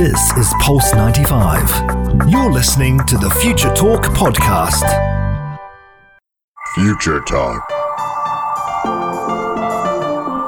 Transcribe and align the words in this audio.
This 0.00 0.32
is 0.38 0.54
Pulse 0.60 0.94
95. 0.94 1.68
You're 2.26 2.50
listening 2.50 3.00
to 3.00 3.18
the 3.18 3.28
Future 3.42 3.68
Talk 3.74 4.04
podcast. 4.04 4.80
Future 6.74 7.20
Talk. 7.20 7.68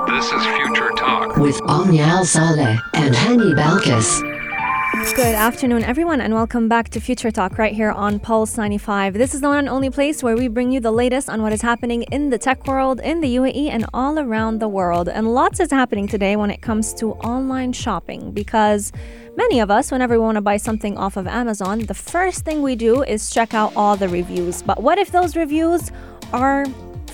This 0.08 0.24
is 0.32 0.46
Future 0.56 0.90
Talk. 0.96 1.36
with 1.36 1.60
Omnial 1.68 2.24
Saleh 2.24 2.80
and 2.94 3.14
Hani 3.14 3.52
Balkis. 3.54 4.31
Good 5.02 5.34
afternoon, 5.34 5.82
everyone, 5.82 6.20
and 6.20 6.32
welcome 6.32 6.68
back 6.68 6.88
to 6.90 7.00
Future 7.00 7.32
Talk 7.32 7.58
right 7.58 7.74
here 7.74 7.90
on 7.90 8.20
Pulse 8.20 8.56
95. 8.56 9.14
This 9.14 9.34
is 9.34 9.40
the 9.40 9.48
one 9.48 9.58
and 9.58 9.68
only 9.68 9.90
place 9.90 10.22
where 10.22 10.36
we 10.36 10.46
bring 10.46 10.70
you 10.70 10.78
the 10.78 10.92
latest 10.92 11.28
on 11.28 11.42
what 11.42 11.52
is 11.52 11.60
happening 11.60 12.04
in 12.04 12.30
the 12.30 12.38
tech 12.38 12.66
world, 12.68 13.00
in 13.00 13.20
the 13.20 13.36
UAE, 13.36 13.68
and 13.68 13.84
all 13.92 14.18
around 14.18 14.60
the 14.60 14.68
world. 14.68 15.08
And 15.08 15.34
lots 15.34 15.58
is 15.58 15.72
happening 15.72 16.06
today 16.06 16.36
when 16.36 16.50
it 16.50 16.62
comes 16.62 16.94
to 16.94 17.12
online 17.14 17.72
shopping 17.72 18.30
because 18.30 18.92
many 19.36 19.58
of 19.58 19.72
us, 19.72 19.90
whenever 19.90 20.14
we 20.14 20.20
want 20.20 20.36
to 20.36 20.40
buy 20.40 20.56
something 20.56 20.96
off 20.96 21.16
of 21.16 21.26
Amazon, 21.26 21.80
the 21.80 21.94
first 21.94 22.44
thing 22.44 22.62
we 22.62 22.76
do 22.76 23.02
is 23.02 23.28
check 23.28 23.54
out 23.54 23.74
all 23.74 23.96
the 23.96 24.08
reviews. 24.08 24.62
But 24.62 24.82
what 24.82 24.98
if 24.98 25.10
those 25.10 25.36
reviews 25.36 25.90
are 26.32 26.64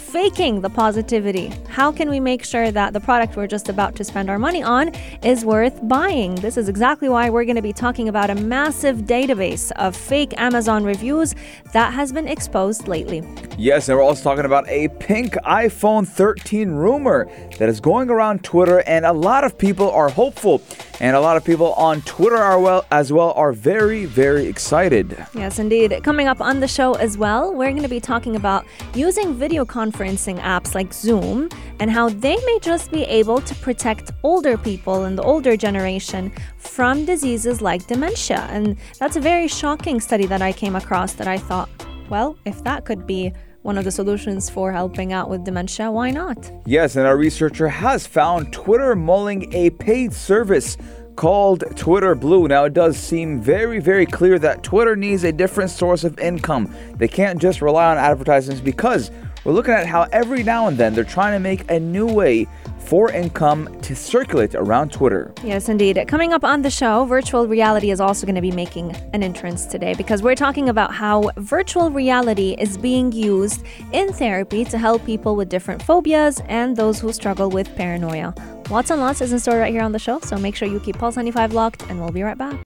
faking 0.08 0.62
the 0.62 0.70
positivity? 0.70 1.52
How 1.68 1.92
can 1.92 2.08
we 2.08 2.18
make 2.18 2.42
sure 2.42 2.70
that 2.70 2.94
the 2.94 3.00
product 3.00 3.36
we're 3.36 3.46
just 3.46 3.68
about 3.68 3.94
to 3.96 4.04
spend 4.04 4.30
our 4.30 4.38
money 4.38 4.62
on 4.62 4.88
is 5.22 5.44
worth 5.44 5.86
buying? 5.86 6.34
This 6.36 6.56
is 6.56 6.68
exactly 6.68 7.10
why 7.10 7.28
we're 7.28 7.44
going 7.44 7.56
to 7.56 7.62
be 7.62 7.74
talking 7.74 8.08
about 8.08 8.30
a 8.30 8.34
massive 8.34 9.00
database 9.02 9.70
of 9.72 9.94
fake 9.94 10.32
Amazon 10.38 10.82
reviews 10.82 11.34
that 11.72 11.92
has 11.92 12.10
been 12.10 12.26
exposed 12.26 12.88
lately. 12.88 13.22
Yes, 13.58 13.88
and 13.88 13.98
we're 13.98 14.04
also 14.04 14.22
talking 14.22 14.46
about 14.46 14.66
a 14.68 14.88
pink 14.88 15.34
iPhone 15.44 16.08
13 16.08 16.70
rumor 16.70 17.28
that 17.58 17.68
is 17.68 17.78
going 17.78 18.08
around 18.08 18.42
Twitter, 18.44 18.78
and 18.86 19.04
a 19.04 19.12
lot 19.12 19.44
of 19.44 19.58
people 19.58 19.90
are 19.90 20.08
hopeful, 20.08 20.62
and 21.00 21.16
a 21.16 21.20
lot 21.20 21.36
of 21.36 21.44
people 21.44 21.74
on 21.74 22.00
Twitter 22.02 22.36
are 22.36 22.58
well 22.58 22.86
as 22.90 23.12
well 23.12 23.32
are 23.32 23.52
very, 23.52 24.06
very 24.06 24.46
excited. 24.46 25.26
Yes, 25.34 25.58
indeed. 25.58 26.00
Coming 26.02 26.28
up 26.28 26.40
on 26.40 26.60
the 26.60 26.68
show 26.68 26.94
as 26.94 27.18
well, 27.18 27.52
we're 27.52 27.70
going 27.70 27.82
to 27.82 27.88
be 27.88 28.00
talking 28.00 28.36
about 28.36 28.64
using 28.94 29.34
video 29.34 29.64
conferencing 29.98 30.38
apps 30.40 30.74
like 30.74 30.92
Zoom 30.92 31.48
and 31.80 31.90
how 31.90 32.08
they 32.08 32.36
may 32.36 32.58
just 32.60 32.90
be 32.90 33.02
able 33.04 33.40
to 33.40 33.54
protect 33.56 34.12
older 34.22 34.56
people 34.56 35.04
and 35.04 35.18
the 35.18 35.22
older 35.22 35.56
generation 35.56 36.32
from 36.56 37.04
diseases 37.04 37.60
like 37.60 37.86
dementia. 37.86 38.46
And 38.50 38.76
that's 38.98 39.16
a 39.16 39.20
very 39.20 39.48
shocking 39.48 40.00
study 40.00 40.26
that 40.26 40.42
I 40.42 40.52
came 40.52 40.76
across 40.76 41.14
that 41.14 41.26
I 41.28 41.38
thought, 41.38 41.68
well, 42.08 42.38
if 42.44 42.62
that 42.64 42.84
could 42.84 43.06
be 43.06 43.32
one 43.62 43.76
of 43.76 43.84
the 43.84 43.90
solutions 43.90 44.48
for 44.48 44.72
helping 44.72 45.12
out 45.12 45.28
with 45.28 45.44
dementia, 45.44 45.90
why 45.90 46.10
not? 46.10 46.50
Yes, 46.64 46.96
and 46.96 47.06
our 47.06 47.16
researcher 47.16 47.68
has 47.68 48.06
found 48.06 48.52
Twitter 48.52 48.94
mulling 48.94 49.52
a 49.52 49.70
paid 49.70 50.12
service 50.12 50.76
called 51.16 51.64
Twitter 51.76 52.14
Blue. 52.14 52.46
Now, 52.46 52.64
it 52.64 52.74
does 52.74 52.96
seem 52.96 53.40
very, 53.40 53.80
very 53.80 54.06
clear 54.06 54.38
that 54.38 54.62
Twitter 54.62 54.94
needs 54.94 55.24
a 55.24 55.32
different 55.32 55.70
source 55.70 56.04
of 56.04 56.16
income. 56.20 56.72
They 56.94 57.08
can't 57.08 57.40
just 57.40 57.60
rely 57.60 57.90
on 57.90 57.98
advertisements 57.98 58.60
because 58.60 59.10
we're 59.44 59.52
looking 59.52 59.74
at 59.74 59.86
how 59.86 60.06
every 60.12 60.42
now 60.42 60.66
and 60.66 60.76
then 60.76 60.94
they're 60.94 61.04
trying 61.04 61.32
to 61.32 61.38
make 61.38 61.70
a 61.70 61.78
new 61.78 62.06
way 62.06 62.46
for 62.88 63.10
income 63.12 63.68
to 63.82 63.94
circulate 63.94 64.54
around 64.54 64.90
Twitter. 64.90 65.32
Yes, 65.44 65.68
indeed. 65.68 66.02
Coming 66.08 66.32
up 66.32 66.42
on 66.42 66.62
the 66.62 66.70
show, 66.70 67.04
virtual 67.04 67.46
reality 67.46 67.90
is 67.90 68.00
also 68.00 68.26
going 68.26 68.34
to 68.34 68.40
be 68.40 68.50
making 68.50 68.96
an 69.12 69.22
entrance 69.22 69.66
today 69.66 69.92
because 69.94 70.22
we're 70.22 70.34
talking 70.34 70.70
about 70.70 70.94
how 70.94 71.30
virtual 71.36 71.90
reality 71.90 72.56
is 72.58 72.78
being 72.78 73.12
used 73.12 73.62
in 73.92 74.10
therapy 74.12 74.64
to 74.64 74.78
help 74.78 75.04
people 75.04 75.36
with 75.36 75.50
different 75.50 75.82
phobias 75.82 76.40
and 76.46 76.76
those 76.76 76.98
who 76.98 77.12
struggle 77.12 77.50
with 77.50 77.74
paranoia. 77.76 78.34
Lots 78.70 78.90
and 78.90 79.00
lots 79.00 79.20
is 79.20 79.32
in 79.32 79.38
store 79.38 79.58
right 79.58 79.72
here 79.72 79.82
on 79.82 79.92
the 79.92 79.98
show, 79.98 80.20
so 80.20 80.38
make 80.38 80.56
sure 80.56 80.66
you 80.66 80.80
keep 80.80 80.96
Pulse 80.96 81.16
95 81.16 81.52
locked, 81.52 81.82
and 81.90 82.00
we'll 82.00 82.10
be 82.10 82.22
right 82.22 82.38
back. 82.38 82.58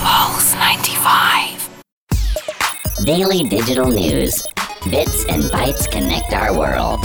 Pulse 0.00 0.54
95. 0.54 1.68
Daily 3.04 3.42
digital 3.48 3.90
news. 3.90 4.44
Bits 4.90 5.24
and 5.26 5.44
bytes 5.44 5.88
connect 5.88 6.32
our 6.32 6.58
world. 6.58 7.00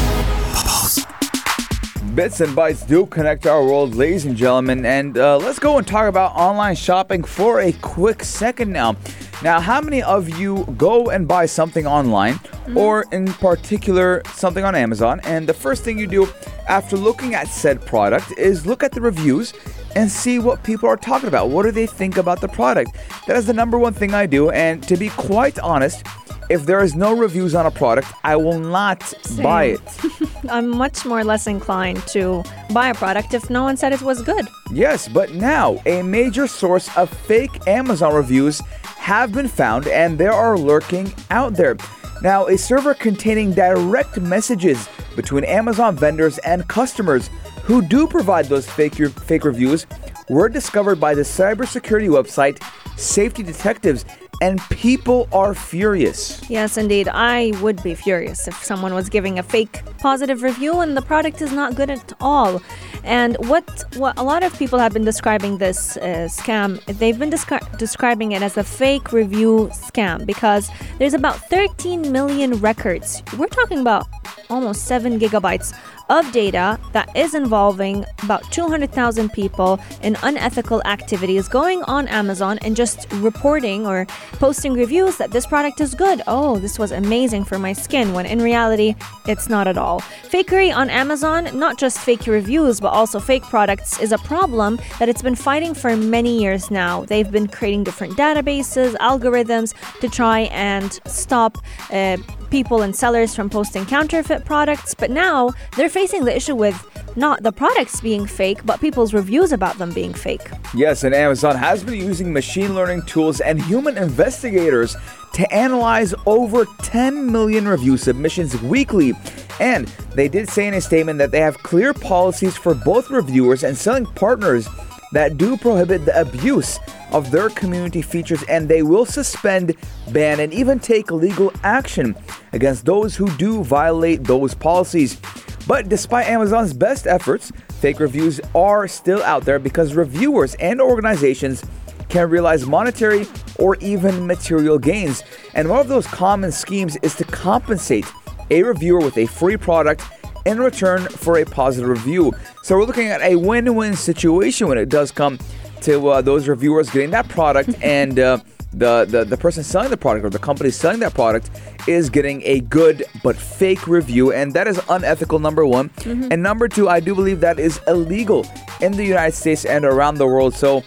Bits 2.15 2.41
and 2.41 2.57
bytes 2.57 2.88
do 2.88 3.05
connect 3.05 3.45
our 3.45 3.63
world, 3.63 3.93
ladies 3.93 4.25
and 4.25 4.35
gentlemen. 4.35 4.83
And 4.83 5.15
uh, 5.15 5.38
let's 5.38 5.59
go 5.59 5.77
and 5.77 5.85
talk 5.85 6.09
about 6.09 6.35
online 6.35 6.75
shopping 6.75 7.23
for 7.23 7.59
a 7.59 7.71
quick 7.73 8.23
second 8.23 8.73
now. 8.73 8.95
Now, 9.43 9.59
how 9.59 9.79
many 9.79 10.01
of 10.01 10.27
you 10.39 10.66
go 10.75 11.11
and 11.11 11.27
buy 11.27 11.45
something 11.45 11.85
online, 11.85 12.39
or 12.75 13.05
in 13.11 13.27
particular, 13.33 14.23
something 14.33 14.66
on 14.66 14.73
Amazon? 14.73 15.21
And 15.25 15.47
the 15.47 15.53
first 15.53 15.83
thing 15.83 15.99
you 15.99 16.07
do 16.07 16.27
after 16.67 16.97
looking 16.97 17.35
at 17.35 17.47
said 17.47 17.85
product 17.85 18.35
is 18.39 18.66
look 18.66 18.81
at 18.81 18.91
the 18.91 19.01
reviews 19.01 19.53
and 19.95 20.11
see 20.11 20.39
what 20.39 20.63
people 20.63 20.87
are 20.89 20.97
talking 20.97 21.27
about. 21.27 21.49
What 21.49 21.63
do 21.63 21.71
they 21.71 21.87
think 21.87 22.17
about 22.17 22.41
the 22.41 22.47
product? 22.47 22.95
That 23.27 23.37
is 23.37 23.45
the 23.45 23.53
number 23.53 23.77
one 23.77 23.93
thing 23.93 24.13
I 24.13 24.25
do. 24.25 24.49
And 24.51 24.83
to 24.83 24.97
be 24.97 25.09
quite 25.09 25.57
honest, 25.59 26.05
if 26.49 26.65
there 26.65 26.81
is 26.81 26.95
no 26.95 27.13
reviews 27.15 27.55
on 27.55 27.65
a 27.65 27.71
product, 27.71 28.07
I 28.23 28.37
will 28.37 28.59
not 28.59 29.13
buy 29.41 29.65
it. 29.65 29.81
I'm 30.49 30.69
much 30.69 31.05
more 31.05 31.23
less 31.23 31.45
inclined 31.45 32.05
to 32.07 32.43
buy 32.71 32.89
a 32.89 32.93
product 32.93 33.33
if 33.33 33.49
no 33.49 33.63
one 33.63 33.75
said 33.75 33.91
it 33.91 34.01
was 34.01 34.21
good. 34.21 34.47
Yes, 34.71 35.09
but 35.09 35.33
now 35.33 35.81
a 35.85 36.01
major 36.03 36.47
source 36.47 36.95
of 36.95 37.09
fake 37.09 37.67
Amazon 37.67 38.13
reviews 38.13 38.61
have 38.97 39.33
been 39.33 39.47
found 39.47 39.87
and 39.87 40.17
they 40.17 40.27
are 40.27 40.57
lurking 40.57 41.13
out 41.31 41.55
there. 41.55 41.75
Now, 42.21 42.47
a 42.47 42.57
server 42.57 42.93
containing 42.93 43.53
direct 43.53 44.19
messages 44.19 44.89
between 45.15 45.43
Amazon 45.43 45.95
vendors 45.95 46.37
and 46.39 46.67
customers 46.67 47.29
who 47.67 47.81
do 47.81 48.07
provide 48.07 48.45
those 48.45 48.66
fake, 48.66 48.95
fake 48.95 49.44
reviews 49.44 49.85
were 50.29 50.47
discovered 50.47 51.01
by 51.01 51.13
the 51.13 51.22
cybersecurity 51.22 52.07
website 52.07 52.63
Safety 52.97 53.44
Detectives, 53.44 54.05
and 54.41 54.61
people 54.69 55.28
are 55.33 55.53
furious. 55.53 56.41
Yes, 56.50 56.78
indeed. 56.78 57.09
I 57.09 57.51
would 57.61 57.83
be 57.83 57.94
furious 57.94 58.47
if 58.47 58.55
someone 58.63 58.94
was 58.94 59.09
giving 59.09 59.38
a 59.38 59.44
fake 59.44 59.81
positive 60.00 60.44
review 60.44 60.79
and 60.79 60.95
the 60.95 61.01
product 61.01 61.41
is 61.41 61.51
not 61.51 61.75
good 61.75 61.89
at 61.89 62.13
all. 62.22 62.61
And 63.03 63.35
what 63.50 63.84
what 63.97 64.17
a 64.17 64.23
lot 64.23 64.44
of 64.44 64.57
people 64.57 64.79
have 64.79 64.94
been 64.94 65.05
describing 65.05 65.57
this 65.57 65.97
uh, 65.97 66.29
scam, 66.29 66.84
they've 66.99 67.19
been 67.19 67.31
descri- 67.31 67.78
describing 67.78 68.31
it 68.31 68.41
as 68.41 68.57
a 68.57 68.63
fake 68.63 69.11
review 69.11 69.69
scam 69.73 70.25
because 70.25 70.69
there's 70.99 71.13
about 71.13 71.38
13 71.49 72.11
million 72.11 72.53
records. 72.59 73.23
We're 73.38 73.47
talking 73.47 73.79
about 73.79 74.07
almost 74.49 74.85
7 74.85 75.19
gigabytes 75.19 75.73
of 76.09 76.31
data 76.31 76.79
that 76.94 77.16
is 77.16 77.34
involving 77.34 78.06
about 78.23 78.44
200,000 78.51 79.31
people 79.31 79.79
in 80.01 80.18
unethical 80.23 80.81
activities 80.85 81.47
going 81.47 81.84
on 81.84 82.07
Amazon 82.07 82.57
and 82.59 82.75
just 82.75 83.12
reporting 83.13 83.85
or 83.85 84.06
posting 84.34 84.73
reviews 84.73 85.17
that 85.17 85.31
this 85.31 85.46
product 85.46 85.81
is 85.81 85.94
good. 85.96 86.22
Oh, 86.28 86.57
this 86.59 86.79
was 86.79 86.91
amazing 86.91 87.44
for 87.44 87.59
my 87.59 87.73
skin, 87.73 88.13
when 88.13 88.25
in 88.25 88.40
reality, 88.40 88.96
it's 89.28 89.50
not 89.50 89.67
at 89.67 89.78
all. 89.78 90.01
Fakery 90.29 90.75
on 90.75 90.90
Amazon, 90.90 91.50
not 91.57 91.78
just 91.78 92.00
fake 92.00 92.28
reviews, 92.28 92.79
but 92.79 92.90
also 92.90 93.19
fake 93.19 93.44
products, 93.44 94.00
is 94.00 94.12
a 94.12 94.17
problem 94.19 94.79
that 95.00 95.09
it's 95.09 95.22
been 95.22 95.35
fighting 95.35 95.73
for 95.73 95.96
many 95.96 96.40
years 96.40 96.72
now. 96.72 97.06
They've 97.06 97.31
been 97.31 97.47
creating 97.47 97.84
different 97.84 98.13
databases, 98.13 98.96
algorithms 98.96 99.73
to 100.01 100.09
try 100.09 100.41
and 100.51 101.00
stop. 101.06 101.57
Uh, 101.91 102.17
people 102.50 102.81
and 102.81 102.96
sellers 102.96 103.35
from 103.35 103.50
posting 103.50 103.85
counterfeit 103.85 104.46
products, 104.46 104.94
but 104.94 105.12
now 105.12 105.52
they're 105.75 105.90
facing 105.90 106.25
the 106.25 106.35
issue 106.35 106.56
with 106.56 106.75
not 107.16 107.41
the 107.44 107.52
products 107.52 108.00
being 108.00 108.25
fake, 108.25 108.59
but 108.66 108.80
people's 108.80 109.13
reviews 109.13 109.52
about 109.52 109.78
them 109.78 109.91
being 109.91 110.13
fake. 110.13 110.50
Yes, 110.75 111.03
and 111.03 111.16
Amazon 111.16 111.56
has 111.56 111.84
been 111.84 111.96
using 111.96 112.31
machine 112.31 112.75
learning 112.75 113.03
tools 113.03 113.41
and 113.41 113.62
human 113.63 113.97
investigators 113.97 114.96
to 115.34 115.52
analyze 115.53 116.13
over 116.25 116.66
10 116.84 117.31
million 117.31 117.68
review 117.68 117.97
submissions 117.97 118.59
weekly. 118.62 119.14
And 119.59 119.88
they 120.14 120.28
did 120.28 120.50
say 120.50 120.68
in 120.68 120.74
a 120.75 120.81
statement 120.81 121.18
that 121.19 121.31
they 121.31 121.41
have 121.41 121.58
clear 121.64 121.94
policies 121.94 122.56
for 122.56 122.74
both 122.74 123.09
reviewers 123.09 123.64
and 123.64 123.78
selling 123.78 124.06
partners 124.06 124.68
that 125.12 125.38
do 125.38 125.57
prohibit 125.57 126.05
the 126.05 126.20
abuse 126.20 126.79
of 127.11 127.31
their 127.31 127.49
community 127.49 128.02
features 128.02 128.43
and 128.49 128.67
they 128.67 128.84
will 128.84 129.05
suspend, 129.05 129.76
ban, 130.11 130.40
and 130.40 130.53
even 130.53 130.79
take 130.79 131.11
legal 131.11 131.52
action 131.64 132.16
against 132.53 132.85
those 132.85 133.16
who 133.16 133.29
do 133.37 133.64
violate 133.64 134.23
those 134.23 134.53
policies. 134.53 135.20
But 135.67 135.90
despite 135.90 136.28
Amazon's 136.28 136.73
best 136.73 137.08
efforts, 137.08 137.52
fake 137.79 137.99
reviews 137.99 138.40
are 138.55 138.87
still 138.87 139.22
out 139.23 139.46
there 139.46 139.59
because 139.59 139.93
reviewers 139.93 140.55
and 140.55 140.81
organizations 140.81 141.64
can 142.09 142.29
realize 142.29 142.66
monetary 142.66 143.28
or 143.59 143.76
even 143.78 144.26
material 144.26 144.79
gains. 144.79 145.23
And 145.53 145.70
one 145.70 145.79
of 145.79 145.87
those 145.87 146.08
common 146.08 146.52
schemes 146.52 146.97
is 147.02 147.16
to 147.16 147.26
compensate 147.26 148.05
a 148.49 148.64
reviewer 148.64 148.99
with 148.99 149.17
a 149.17 149.26
free 149.26 149.58
product 149.58 150.03
in 150.47 150.59
return 150.59 151.02
for 151.02 151.38
a 151.40 151.46
positive 151.46 151.90
review. 151.90 152.32
So 152.64 152.78
we're 152.78 152.85
looking 152.85 153.08
at 153.08 153.22
a 153.22 153.35
win 153.35 153.76
win 153.76 153.96
situation 153.96 154.67
when 154.67 154.78
it 154.78 154.88
does 154.90 155.11
come 155.11 155.38
to 155.82 156.08
uh, 156.08 156.22
those 156.22 156.47
reviewers 156.47 156.90
getting 156.90 157.11
that 157.11 157.28
product 157.28 157.70
and 157.84 158.17
uh, 158.17 158.40
the, 158.73 159.05
the, 159.05 159.26
the 159.26 159.38
person 159.38 159.64
selling 159.64 159.90
the 159.90 159.97
product 159.97 160.26
or 160.26 160.29
the 160.29 160.40
company 160.40 160.70
selling 160.70 160.99
that 161.02 161.14
product 161.14 161.49
is 161.88 162.09
getting 162.09 162.41
a 162.44 162.61
good 162.61 163.03
but 163.23 163.35
fake 163.35 163.88
review. 163.88 164.32
And 164.32 164.53
that 164.53 164.67
is 164.67 164.79
unethical, 164.90 165.40
number 165.40 165.66
one. 165.66 165.90
And 166.32 166.41
number 166.44 166.67
two, 166.67 166.88
I 166.90 167.00
do 167.00 167.14
believe 167.16 167.40
that 167.41 167.59
is 167.59 167.79
illegal 167.88 168.46
in 168.82 168.91
the 168.93 169.05
United 169.05 169.35
States 169.35 169.66
and 169.66 169.84
around 169.85 170.16
the 170.16 170.28
world. 170.28 170.53
So 170.53 170.84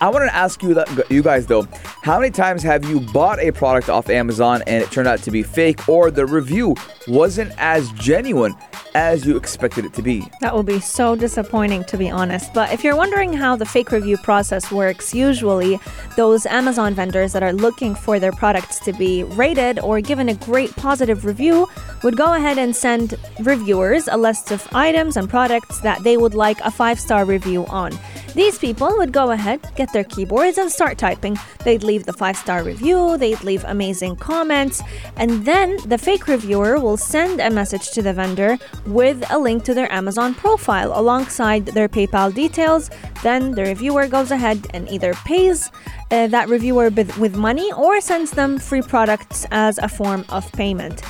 I 0.00 0.08
want 0.10 0.24
to 0.28 0.34
ask 0.34 0.62
you 0.62 0.74
that 0.74 1.10
you 1.10 1.22
guys 1.22 1.46
though, 1.46 1.66
how 2.02 2.20
many 2.20 2.30
times 2.30 2.62
have 2.62 2.84
you 2.84 3.00
bought 3.00 3.40
a 3.40 3.50
product 3.52 3.88
off 3.88 4.10
Amazon 4.10 4.62
and 4.66 4.82
it 4.82 4.90
turned 4.90 5.08
out 5.08 5.20
to 5.20 5.30
be 5.30 5.42
fake 5.42 5.88
or 5.88 6.10
the 6.10 6.26
review 6.26 6.76
wasn't 7.08 7.52
as 7.58 7.90
genuine 7.92 8.54
as 8.94 9.24
you 9.24 9.36
expected 9.36 9.84
it 9.84 9.94
to 9.94 10.02
be? 10.02 10.22
That 10.40 10.54
will 10.54 10.62
be 10.62 10.80
so 10.80 11.16
disappointing, 11.16 11.84
to 11.84 11.96
be 11.96 12.10
honest. 12.10 12.52
But 12.52 12.72
if 12.72 12.84
you're 12.84 12.96
wondering 12.96 13.32
how 13.32 13.56
the 13.56 13.64
fake 13.64 13.90
review 13.92 14.18
process 14.18 14.70
works, 14.70 15.14
usually 15.14 15.80
those 16.16 16.44
Amazon 16.46 16.94
vendors 16.94 17.32
that 17.32 17.42
are 17.42 17.52
looking 17.52 17.94
for 17.94 18.20
their 18.20 18.32
products 18.32 18.78
to 18.80 18.92
be 18.92 19.24
rated 19.24 19.78
or 19.78 20.00
given 20.00 20.28
a 20.28 20.34
great 20.34 20.74
positive 20.76 21.24
review 21.24 21.66
would 22.02 22.16
go 22.16 22.34
ahead 22.34 22.58
and 22.58 22.74
send 22.74 23.14
reviewers 23.40 24.08
a 24.08 24.16
list 24.16 24.50
of 24.50 24.66
items 24.72 25.16
and 25.16 25.30
products 25.30 25.80
that 25.80 26.02
they 26.02 26.16
would 26.16 26.34
like 26.34 26.60
a 26.60 26.70
five 26.70 27.00
star 27.00 27.24
review 27.24 27.64
on. 27.66 27.92
These 28.34 28.58
people 28.58 28.96
would 28.96 29.12
go 29.12 29.30
ahead, 29.30 29.60
get 29.76 29.92
their 29.92 30.04
keyboards, 30.04 30.56
and 30.56 30.70
start 30.70 30.96
typing. 30.96 31.36
They'd 31.64 31.84
leave 31.84 32.04
the 32.04 32.12
five 32.12 32.36
star 32.36 32.62
review, 32.62 33.18
they'd 33.18 33.42
leave 33.42 33.64
amazing 33.64 34.16
comments, 34.16 34.82
and 35.16 35.44
then 35.44 35.76
the 35.86 35.98
fake 35.98 36.26
reviewer 36.26 36.80
will 36.80 36.96
send 36.96 37.40
a 37.40 37.50
message 37.50 37.90
to 37.90 38.02
the 38.02 38.12
vendor 38.12 38.58
with 38.86 39.22
a 39.30 39.38
link 39.38 39.64
to 39.64 39.74
their 39.74 39.90
Amazon 39.92 40.34
profile 40.34 40.98
alongside 40.98 41.66
their 41.66 41.88
PayPal 41.88 42.32
details. 42.34 42.90
Then 43.22 43.52
the 43.52 43.64
reviewer 43.64 44.06
goes 44.08 44.30
ahead 44.30 44.66
and 44.72 44.88
either 44.90 45.12
pays 45.24 45.70
uh, 46.10 46.26
that 46.28 46.48
reviewer 46.48 46.90
with 46.90 47.36
money 47.36 47.70
or 47.72 48.00
sends 48.00 48.30
them 48.30 48.58
free 48.58 48.82
products 48.82 49.46
as 49.50 49.78
a 49.78 49.88
form 49.88 50.24
of 50.30 50.50
payment 50.52 51.02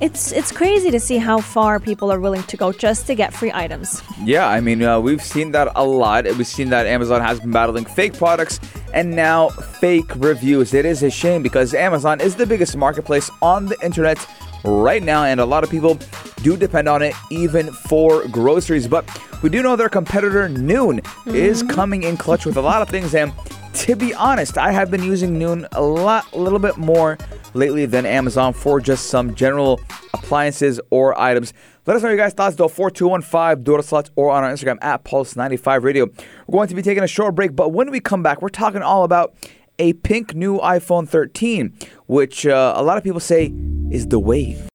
it's 0.00 0.32
it's 0.32 0.50
crazy 0.50 0.90
to 0.90 0.98
see 0.98 1.18
how 1.18 1.38
far 1.40 1.78
people 1.78 2.10
are 2.10 2.20
willing 2.20 2.42
to 2.44 2.56
go 2.56 2.72
just 2.72 3.06
to 3.06 3.14
get 3.14 3.32
free 3.34 3.52
items. 3.52 4.02
Yeah, 4.24 4.48
I 4.48 4.60
mean, 4.60 4.82
uh, 4.82 4.98
we've 4.98 5.22
seen 5.22 5.52
that 5.52 5.70
a 5.76 5.84
lot. 5.84 6.24
We've 6.24 6.46
seen 6.46 6.70
that 6.70 6.86
Amazon 6.86 7.20
has 7.20 7.40
been 7.40 7.50
battling 7.50 7.84
fake 7.84 8.14
products 8.14 8.60
and 8.94 9.10
now 9.14 9.48
fake 9.48 10.10
reviews. 10.16 10.72
It 10.74 10.86
is 10.86 11.02
a 11.02 11.10
shame 11.10 11.42
because 11.42 11.74
Amazon 11.74 12.20
is 12.20 12.34
the 12.36 12.46
biggest 12.46 12.76
marketplace 12.76 13.30
on 13.42 13.66
the 13.66 13.76
internet 13.82 14.26
right 14.64 15.02
now, 15.02 15.24
and 15.24 15.38
a 15.38 15.44
lot 15.44 15.64
of 15.64 15.70
people 15.70 15.98
do 16.42 16.56
depend 16.56 16.88
on 16.88 17.02
it 17.02 17.14
even 17.30 17.70
for 17.70 18.26
groceries. 18.28 18.88
But 18.88 19.04
we 19.42 19.50
do 19.50 19.62
know 19.62 19.76
their 19.76 19.90
competitor 19.90 20.48
Noon 20.48 21.00
mm-hmm. 21.00 21.34
is 21.34 21.62
coming 21.62 22.04
in 22.04 22.16
clutch 22.16 22.46
with 22.46 22.56
a 22.56 22.62
lot 22.62 22.80
of 22.80 22.88
things, 22.88 23.14
and 23.14 23.32
to 23.74 23.96
be 23.96 24.14
honest, 24.14 24.58
I 24.58 24.72
have 24.72 24.90
been 24.90 25.02
using 25.02 25.38
Noon 25.38 25.66
a 25.72 25.82
lot, 25.82 26.30
a 26.32 26.38
little 26.38 26.58
bit 26.58 26.76
more 26.76 27.18
lately 27.54 27.86
than 27.86 28.06
Amazon 28.06 28.52
for 28.52 28.80
just 28.80 29.06
some 29.06 29.34
general 29.34 29.80
appliances 30.14 30.80
or 30.90 31.18
items. 31.20 31.52
Let 31.86 31.96
us 31.96 32.02
know 32.02 32.08
your 32.08 32.18
guys' 32.18 32.34
thoughts 32.34 32.56
though, 32.56 32.68
4215 32.68 33.64
Dora 33.64 33.82
Slots 33.82 34.10
or 34.16 34.30
on 34.30 34.44
our 34.44 34.52
Instagram 34.52 34.78
at 34.82 35.04
Pulse95 35.04 35.82
Radio. 35.82 36.06
We're 36.46 36.52
going 36.52 36.68
to 36.68 36.74
be 36.74 36.82
taking 36.82 37.02
a 37.02 37.08
short 37.08 37.34
break, 37.34 37.56
but 37.56 37.72
when 37.72 37.90
we 37.90 38.00
come 38.00 38.22
back, 38.22 38.42
we're 38.42 38.48
talking 38.48 38.82
all 38.82 39.04
about 39.04 39.34
a 39.78 39.94
pink 39.94 40.34
new 40.34 40.58
iPhone 40.58 41.08
13, 41.08 41.74
which 42.06 42.46
uh, 42.46 42.74
a 42.76 42.82
lot 42.82 42.98
of 42.98 43.04
people 43.04 43.20
say 43.20 43.52
is 43.90 44.06
the 44.08 44.18
wave. 44.18 44.68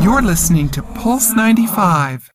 You're 0.00 0.22
listening 0.22 0.68
to 0.70 0.82
Pulse 0.82 1.34
95. 1.34 2.30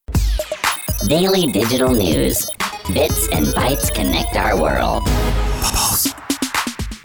Daily 1.07 1.51
digital 1.51 1.93
news. 1.93 2.49
Bits 2.93 3.29
and 3.29 3.45
bytes 3.47 3.93
connect 3.93 4.35
our 4.35 4.59
world. 4.59 5.03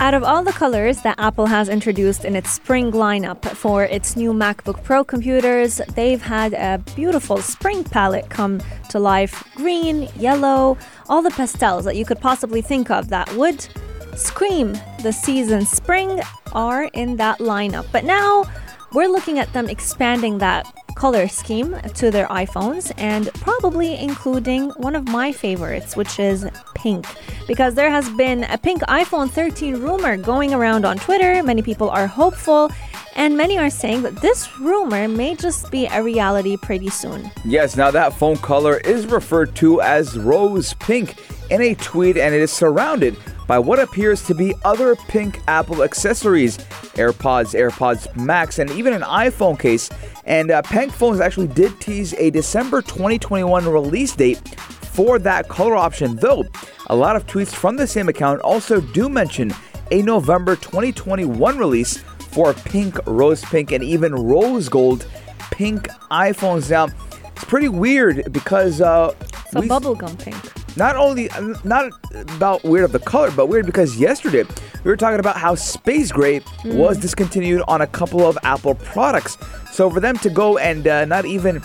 Out 0.00 0.14
of 0.14 0.22
all 0.22 0.44
the 0.44 0.52
colors 0.52 1.02
that 1.02 1.18
Apple 1.18 1.46
has 1.46 1.68
introduced 1.68 2.24
in 2.24 2.36
its 2.36 2.52
spring 2.52 2.92
lineup 2.92 3.44
for 3.56 3.82
its 3.82 4.14
new 4.14 4.32
MacBook 4.32 4.84
Pro 4.84 5.02
computers, 5.02 5.80
they've 5.96 6.22
had 6.22 6.54
a 6.54 6.80
beautiful 6.94 7.38
spring 7.38 7.82
palette 7.82 8.30
come 8.30 8.60
to 8.90 9.00
life 9.00 9.42
green, 9.56 10.08
yellow, 10.16 10.78
all 11.08 11.20
the 11.20 11.30
pastels 11.30 11.84
that 11.84 11.96
you 11.96 12.04
could 12.04 12.20
possibly 12.20 12.62
think 12.62 12.92
of 12.92 13.08
that 13.08 13.28
would 13.34 13.66
scream 14.14 14.78
the 15.02 15.12
season 15.12 15.66
spring 15.66 16.22
are 16.52 16.84
in 16.92 17.16
that 17.16 17.40
lineup. 17.40 17.86
But 17.90 18.04
now 18.04 18.44
we're 18.92 19.08
looking 19.08 19.40
at 19.40 19.52
them 19.52 19.68
expanding 19.68 20.38
that 20.38 20.72
color 20.98 21.28
scheme 21.28 21.78
to 21.94 22.10
their 22.10 22.26
iPhones 22.26 22.92
and 22.98 23.32
probably 23.34 23.96
including 23.96 24.70
one 24.70 24.96
of 24.96 25.06
my 25.06 25.30
favorites, 25.30 25.96
which 25.96 26.18
is 26.18 26.44
pink. 26.74 27.06
Because 27.46 27.76
there 27.76 27.90
has 27.90 28.10
been 28.10 28.42
a 28.44 28.58
pink 28.58 28.82
iPhone 28.82 29.30
13 29.30 29.76
rumor 29.76 30.16
going 30.16 30.52
around 30.52 30.84
on 30.84 30.98
Twitter. 30.98 31.40
Many 31.44 31.62
people 31.62 31.88
are 31.88 32.08
hopeful. 32.08 32.70
And 33.14 33.36
many 33.36 33.58
are 33.58 33.70
saying 33.70 34.02
that 34.02 34.20
this 34.20 34.58
rumor 34.58 35.06
may 35.08 35.36
just 35.36 35.70
be 35.70 35.86
a 35.86 36.02
reality 36.02 36.56
pretty 36.56 36.88
soon. 36.88 37.30
Yes, 37.44 37.76
now 37.76 37.92
that 37.92 38.12
phone 38.12 38.36
color 38.36 38.78
is 38.78 39.06
referred 39.06 39.54
to 39.56 39.80
as 39.80 40.18
rose 40.18 40.74
pink 40.74 41.14
in 41.50 41.62
a 41.62 41.74
tweet 41.76 42.16
and 42.16 42.34
it 42.34 42.40
is 42.40 42.52
surrounded 42.52 43.16
by 43.46 43.58
what 43.58 43.78
appears 43.78 44.24
to 44.26 44.34
be 44.34 44.54
other 44.64 44.94
pink 44.94 45.40
Apple 45.48 45.82
accessories 45.82 46.58
AirPods, 46.98 47.54
AirPods 47.58 48.14
Max, 48.14 48.58
and 48.58 48.70
even 48.72 48.92
an 48.92 49.02
iPhone 49.02 49.58
case. 49.58 49.88
And 50.28 50.50
uh, 50.50 50.60
Pink 50.60 50.92
Phones 50.92 51.20
actually 51.20 51.48
did 51.48 51.80
tease 51.80 52.12
a 52.14 52.28
December 52.28 52.82
2021 52.82 53.66
release 53.66 54.14
date 54.14 54.36
for 54.58 55.18
that 55.20 55.48
color 55.48 55.74
option, 55.74 56.16
though 56.16 56.44
a 56.88 56.94
lot 56.94 57.16
of 57.16 57.26
tweets 57.26 57.54
from 57.54 57.76
the 57.76 57.86
same 57.86 58.10
account 58.10 58.42
also 58.42 58.78
do 58.80 59.08
mention 59.08 59.54
a 59.90 60.02
November 60.02 60.54
2021 60.54 61.56
release 61.56 61.96
for 62.30 62.52
pink, 62.52 62.98
rose 63.06 63.42
pink, 63.46 63.72
and 63.72 63.82
even 63.82 64.14
rose 64.14 64.68
gold 64.68 65.06
pink 65.50 65.88
iPhones. 66.10 66.70
Now, 66.70 66.88
it's 67.34 67.44
pretty 67.44 67.68
weird 67.68 68.30
because 68.30 68.82
uh, 68.82 69.14
so 69.50 69.62
bubblegum 69.62 70.22
pink. 70.22 70.67
Not 70.78 70.94
only 70.94 71.28
not 71.64 71.90
about 72.36 72.62
weird 72.62 72.84
of 72.84 72.92
the 72.92 73.00
color, 73.00 73.32
but 73.32 73.46
weird 73.46 73.66
because 73.66 73.98
yesterday 73.98 74.44
we 74.84 74.90
were 74.90 74.96
talking 74.96 75.18
about 75.18 75.36
how 75.36 75.56
space 75.56 76.12
gray 76.12 76.38
mm. 76.38 76.76
was 76.76 76.98
discontinued 76.98 77.62
on 77.66 77.80
a 77.80 77.86
couple 77.88 78.24
of 78.24 78.38
Apple 78.44 78.76
products. 78.76 79.36
So 79.72 79.90
for 79.90 79.98
them 79.98 80.16
to 80.18 80.30
go 80.30 80.56
and 80.56 80.86
uh, 80.86 81.04
not 81.04 81.24
even 81.24 81.60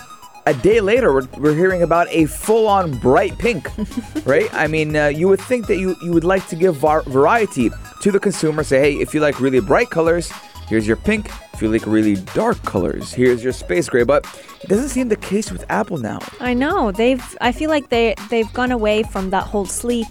a 0.48 0.54
day 0.56 0.82
later, 0.82 1.14
we're, 1.14 1.28
we're 1.38 1.54
hearing 1.54 1.84
about 1.84 2.08
a 2.10 2.26
full-on 2.26 2.98
bright 2.98 3.38
pink, 3.38 3.70
right? 4.26 4.52
I 4.52 4.66
mean, 4.66 4.96
uh, 4.96 5.08
you 5.08 5.28
would 5.28 5.42
think 5.42 5.68
that 5.68 5.78
you 5.78 5.96
you 6.02 6.12
would 6.12 6.24
like 6.24 6.48
to 6.48 6.56
give 6.56 6.76
var- 6.76 7.04
variety 7.04 7.70
to 8.02 8.12
the 8.12 8.20
consumer. 8.20 8.64
Say, 8.64 8.80
hey, 8.80 8.94
if 9.00 9.14
you 9.14 9.20
like 9.20 9.40
really 9.40 9.60
bright 9.60 9.92
colors, 9.92 10.32
here's 10.68 10.88
your 10.88 10.98
pink. 10.98 11.30
You 11.64 11.72
like 11.72 11.86
really 11.86 12.16
dark 12.36 12.62
colors, 12.64 13.14
here's 13.14 13.42
your 13.42 13.54
space 13.54 13.88
gray. 13.88 14.04
But 14.04 14.26
it 14.62 14.68
doesn't 14.68 14.90
seem 14.90 15.08
the 15.08 15.16
case 15.16 15.50
with 15.50 15.64
Apple 15.70 15.98
now. 15.98 16.20
I 16.42 16.54
know 16.54 16.92
they've. 16.92 17.24
I 17.40 17.54
feel 17.54 17.70
like 17.70 17.88
they 17.88 18.16
they've 18.30 18.52
gone 18.52 18.74
away 18.74 19.04
from 19.04 19.30
that 19.30 19.46
whole 19.46 19.66
sleek, 19.66 20.08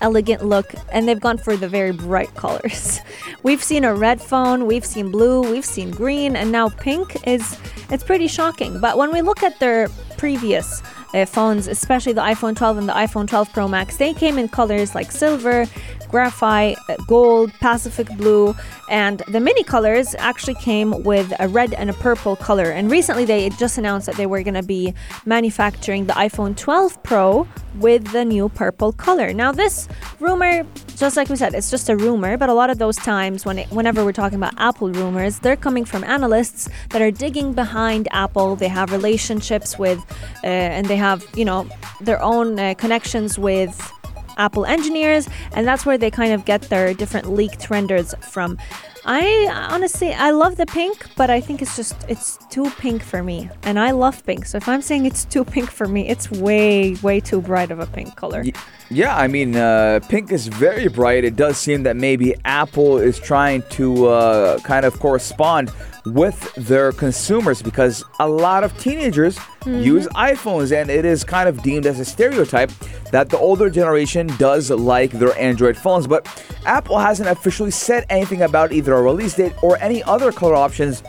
elegant 0.00 0.44
look, 0.44 0.72
and 0.92 1.08
they've 1.08 1.18
gone 1.18 1.38
for 1.38 1.56
the 1.56 1.68
very 1.68 1.90
bright 1.90 2.32
colors. 2.36 3.00
We've 3.42 3.64
seen 3.64 3.82
a 3.82 3.96
red 3.96 4.22
phone, 4.22 4.66
we've 4.66 4.84
seen 4.84 5.10
blue, 5.10 5.40
we've 5.42 5.64
seen 5.64 5.90
green, 5.90 6.36
and 6.36 6.52
now 6.52 6.68
pink 6.68 7.16
is. 7.26 7.58
It's 7.90 8.04
pretty 8.04 8.28
shocking. 8.28 8.80
But 8.80 8.96
when 8.96 9.10
we 9.10 9.22
look 9.22 9.42
at 9.42 9.58
their 9.58 9.88
previous 10.18 10.84
uh, 11.14 11.26
phones, 11.26 11.66
especially 11.66 12.12
the 12.12 12.22
iPhone 12.22 12.56
12 12.56 12.78
and 12.78 12.88
the 12.88 12.92
iPhone 12.92 13.28
12 13.28 13.52
Pro 13.52 13.68
Max, 13.68 13.96
they 13.96 14.14
came 14.14 14.38
in 14.38 14.48
colors 14.48 14.94
like 14.94 15.12
silver, 15.12 15.66
graphite, 16.08 16.76
gold, 17.06 17.52
Pacific 17.60 18.08
blue, 18.16 18.54
and 18.88 19.20
the 19.28 19.40
mini 19.40 19.64
colors 19.64 20.14
actually 20.18 20.54
came 20.54 21.02
with 21.02 21.32
a 21.40 21.48
red 21.48 21.72
and 21.74 21.90
a 21.90 21.94
purple 21.94 22.36
color. 22.36 22.70
And 22.70 22.90
recently 22.90 23.24
they 23.24 23.48
just 23.50 23.78
announced 23.78 24.06
that 24.06 24.16
they 24.16 24.26
were 24.26 24.42
going 24.42 24.54
to 24.54 24.62
be 24.62 24.94
manufacturing 25.24 26.06
the 26.06 26.12
iPhone 26.12 26.56
12 26.56 27.02
Pro 27.02 27.48
with 27.76 28.12
the 28.12 28.24
new 28.24 28.48
purple 28.48 28.92
color. 28.92 29.32
Now 29.32 29.52
this 29.52 29.88
rumor, 30.20 30.64
just 30.96 31.16
like 31.16 31.28
we 31.28 31.36
said, 31.36 31.54
it's 31.54 31.70
just 31.70 31.88
a 31.88 31.96
rumor, 31.96 32.36
but 32.36 32.48
a 32.48 32.54
lot 32.54 32.70
of 32.70 32.78
those 32.78 32.96
times 32.96 33.44
when 33.44 33.58
it, 33.58 33.70
whenever 33.70 34.04
we're 34.04 34.12
talking 34.12 34.36
about 34.36 34.54
Apple 34.58 34.90
rumors, 34.90 35.38
they're 35.40 35.56
coming 35.56 35.84
from 35.84 36.04
analysts 36.04 36.68
that 36.90 37.02
are 37.02 37.10
digging 37.10 37.52
behind 37.52 38.08
Apple. 38.10 38.56
They 38.56 38.68
have 38.68 38.92
relationships 38.92 39.78
with, 39.78 39.98
uh, 40.44 40.46
and 40.46 40.86
they 40.86 40.96
have 40.96 41.26
you 41.34 41.44
know 41.44 41.68
their 42.00 42.22
own 42.22 42.58
uh, 42.58 42.74
connections 42.74 43.38
with 43.38 43.92
Apple 44.36 44.64
engineers, 44.64 45.28
and 45.52 45.66
that's 45.66 45.84
where 45.86 45.98
they 45.98 46.10
kind 46.10 46.32
of 46.32 46.44
get 46.44 46.62
their 46.62 46.94
different 46.94 47.32
leaked 47.32 47.70
renders 47.70 48.14
from. 48.20 48.58
I 49.04 49.48
honestly 49.70 50.12
I 50.12 50.30
love 50.30 50.56
the 50.56 50.66
pink, 50.66 51.08
but 51.16 51.28
I 51.28 51.40
think 51.40 51.60
it's 51.60 51.74
just 51.74 51.96
it's 52.08 52.38
too 52.50 52.70
pink 52.78 53.02
for 53.02 53.22
me. 53.22 53.50
And 53.64 53.78
I 53.78 53.90
love 53.90 54.24
pink. 54.24 54.46
So 54.46 54.58
if 54.58 54.68
I'm 54.68 54.80
saying 54.80 55.06
it's 55.06 55.24
too 55.24 55.44
pink 55.44 55.70
for 55.70 55.88
me, 55.88 56.08
it's 56.08 56.30
way 56.30 56.94
way 57.02 57.18
too 57.18 57.40
bright 57.40 57.72
of 57.72 57.80
a 57.80 57.86
pink 57.86 58.14
color. 58.14 58.44
Yeah, 58.90 59.16
I 59.16 59.26
mean 59.26 59.56
uh, 59.56 60.00
pink 60.08 60.30
is 60.30 60.46
very 60.46 60.86
bright. 60.86 61.24
It 61.24 61.34
does 61.34 61.58
seem 61.58 61.82
that 61.82 61.96
maybe 61.96 62.34
Apple 62.44 62.98
is 62.98 63.18
trying 63.18 63.62
to 63.70 64.06
uh, 64.06 64.58
kind 64.60 64.86
of 64.86 65.00
correspond 65.00 65.72
with 66.04 66.52
their 66.54 66.92
consumers 66.92 67.62
because 67.62 68.04
a 68.18 68.28
lot 68.28 68.64
of 68.64 68.76
teenagers 68.78 69.36
mm-hmm. 69.36 69.80
use 69.80 70.06
iPhones 70.08 70.76
and 70.76 70.90
it 70.90 71.04
is 71.04 71.22
kind 71.22 71.48
of 71.48 71.62
deemed 71.62 71.86
as 71.86 72.00
a 72.00 72.04
stereotype 72.04 72.70
that 73.12 73.28
the 73.28 73.38
older 73.38 73.70
generation 73.70 74.26
does 74.38 74.70
like 74.70 75.12
their 75.12 75.36
Android 75.38 75.76
phones. 75.76 76.06
But 76.06 76.26
Apple 76.66 76.98
hasn't 76.98 77.28
officially 77.28 77.70
said 77.70 78.04
anything 78.08 78.42
about 78.42 78.72
either 78.72 78.94
a 78.94 79.02
release 79.02 79.34
date 79.34 79.54
or 79.62 79.78
any 79.78 80.02
other 80.04 80.32
color 80.32 80.54
options 80.54 81.02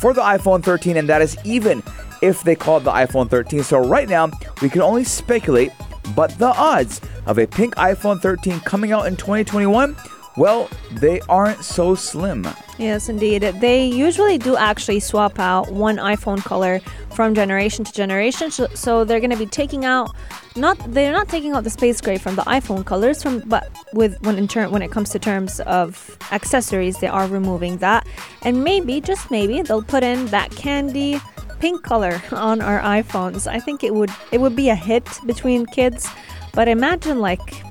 for 0.00 0.12
the 0.12 0.22
iPhone 0.22 0.64
13, 0.64 0.96
and 0.96 1.08
that 1.08 1.22
is 1.22 1.36
even 1.44 1.82
if 2.22 2.42
they 2.42 2.56
call 2.56 2.78
it 2.78 2.84
the 2.84 2.90
iPhone 2.90 3.28
13. 3.28 3.62
So 3.62 3.78
right 3.78 4.08
now, 4.08 4.30
we 4.62 4.68
can 4.68 4.82
only 4.82 5.04
speculate 5.04 5.72
but 6.16 6.36
the 6.38 6.48
odds 6.48 7.00
of 7.26 7.38
a 7.38 7.46
pink 7.46 7.74
iPhone 7.76 8.20
13 8.20 8.60
coming 8.60 8.92
out 8.92 9.06
in 9.06 9.16
2021, 9.16 9.96
well, 10.40 10.70
they 10.92 11.20
aren't 11.28 11.62
so 11.62 11.94
slim. 11.94 12.48
Yes, 12.78 13.10
indeed. 13.10 13.42
They 13.42 13.84
usually 13.84 14.38
do 14.38 14.56
actually 14.56 15.00
swap 15.00 15.38
out 15.38 15.70
one 15.70 15.98
iPhone 15.98 16.42
color 16.42 16.80
from 17.14 17.34
generation 17.34 17.84
to 17.84 17.92
generation. 17.92 18.50
So, 18.50 19.04
they're 19.04 19.20
going 19.20 19.36
to 19.36 19.36
be 19.36 19.44
taking 19.44 19.84
out 19.84 20.16
not 20.56 20.78
they're 20.94 21.12
not 21.12 21.28
taking 21.28 21.52
out 21.52 21.64
the 21.64 21.70
space 21.70 22.00
gray 22.00 22.16
from 22.16 22.36
the 22.36 22.42
iPhone 22.42 22.84
colors 22.84 23.22
from 23.22 23.38
but 23.40 23.70
with 23.92 24.20
when 24.22 24.36
in 24.36 24.48
when 24.72 24.82
it 24.82 24.90
comes 24.90 25.10
to 25.10 25.18
terms 25.18 25.60
of 25.60 26.16
accessories 26.32 26.98
they 26.98 27.06
are 27.06 27.28
removing 27.28 27.76
that 27.78 28.04
and 28.42 28.64
maybe 28.64 29.00
just 29.00 29.30
maybe 29.30 29.62
they'll 29.62 29.88
put 29.94 30.02
in 30.02 30.26
that 30.26 30.50
candy 30.50 31.20
pink 31.60 31.82
color 31.84 32.20
on 32.32 32.60
our 32.60 32.80
iPhones. 32.80 33.46
I 33.46 33.60
think 33.60 33.84
it 33.84 33.94
would 33.94 34.10
it 34.32 34.40
would 34.40 34.56
be 34.56 34.70
a 34.70 34.74
hit 34.74 35.06
between 35.26 35.66
kids, 35.66 36.08
but 36.54 36.66
imagine 36.66 37.20
like 37.20 37.62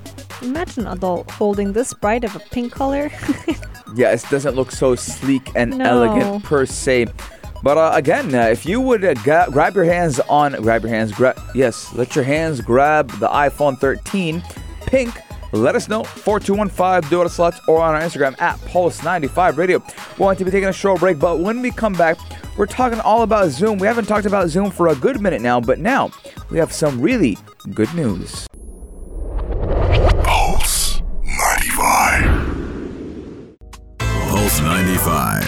imagine 0.42 0.86
an 0.88 0.94
adult 0.98 1.30
holding 1.32 1.74
this 1.74 1.94
bright 1.94 2.24
of 2.24 2.36
a 2.36 2.40
pink 2.40 2.72
color. 2.74 3.12
Yeah, 3.96 4.12
it 4.12 4.24
doesn't 4.30 4.54
look 4.56 4.70
so 4.72 4.94
sleek 4.94 5.50
and 5.56 5.76
No. 5.80 6.04
elegant 6.04 6.44
per 6.44 6.68
se. 6.68 7.08
But 7.64 7.78
uh, 7.80 7.92
again, 7.96 8.34
uh, 8.36 8.44
if 8.44 8.64
you 8.64 8.80
would 8.80 9.04
uh, 9.04 9.16
gra- 9.16 9.48
grab 9.52 9.74
your 9.74 9.84
hands 9.86 10.20
on, 10.30 10.54
grab 10.62 10.84
your 10.84 10.92
hands, 10.92 11.12
yes, 11.56 11.92
let 11.96 12.16
your 12.16 12.24
hands 12.24 12.62
grab 12.62 13.10
the 13.20 13.28
iPhone 13.28 13.80
13 13.80 14.44
pink. 14.86 15.18
Let 15.54 15.74
us 15.76 15.90
know 15.90 16.04
4215 16.04 17.10
do 17.10 17.24
it 17.24 17.30
slots 17.30 17.60
or 17.68 17.82
on 17.82 17.96
our 17.96 18.02
Instagram 18.02 18.40
at 18.40 18.60
Pulse95 18.60 19.58
Radio. 19.58 19.80
We're 20.12 20.18
going 20.18 20.38
to 20.38 20.46
be 20.46 20.52
taking 20.52 20.70
a 20.70 20.74
short 20.74 21.00
break, 21.00 21.18
but 21.18 21.40
when 21.40 21.60
we 21.64 21.72
come 21.72 21.94
back, 21.94 22.20
we're 22.58 22.68
talking 22.68 23.00
all 23.00 23.24
about 23.24 23.50
Zoom. 23.50 23.80
We 23.80 23.88
haven't 23.88 24.06
talked 24.06 24.28
about 24.28 24.50
Zoom 24.50 24.70
for 24.70 24.90
a 24.90 24.96
good 24.96 25.20
minute 25.20 25.42
now, 25.42 25.60
but 25.60 25.80
now 25.80 26.12
we 26.52 26.60
have 26.60 26.72
some 26.72 27.02
really 27.02 27.40
good 27.74 27.92
news. 27.96 28.49
Pulse 34.50 34.62
95. 34.62 35.44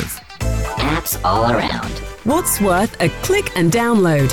Apps 0.77 1.25
all 1.25 1.51
around. 1.51 1.89
What's 2.24 2.62
worth 2.62 2.96
a 3.01 3.10
click 3.24 3.50
and 3.58 3.72
download? 3.72 4.31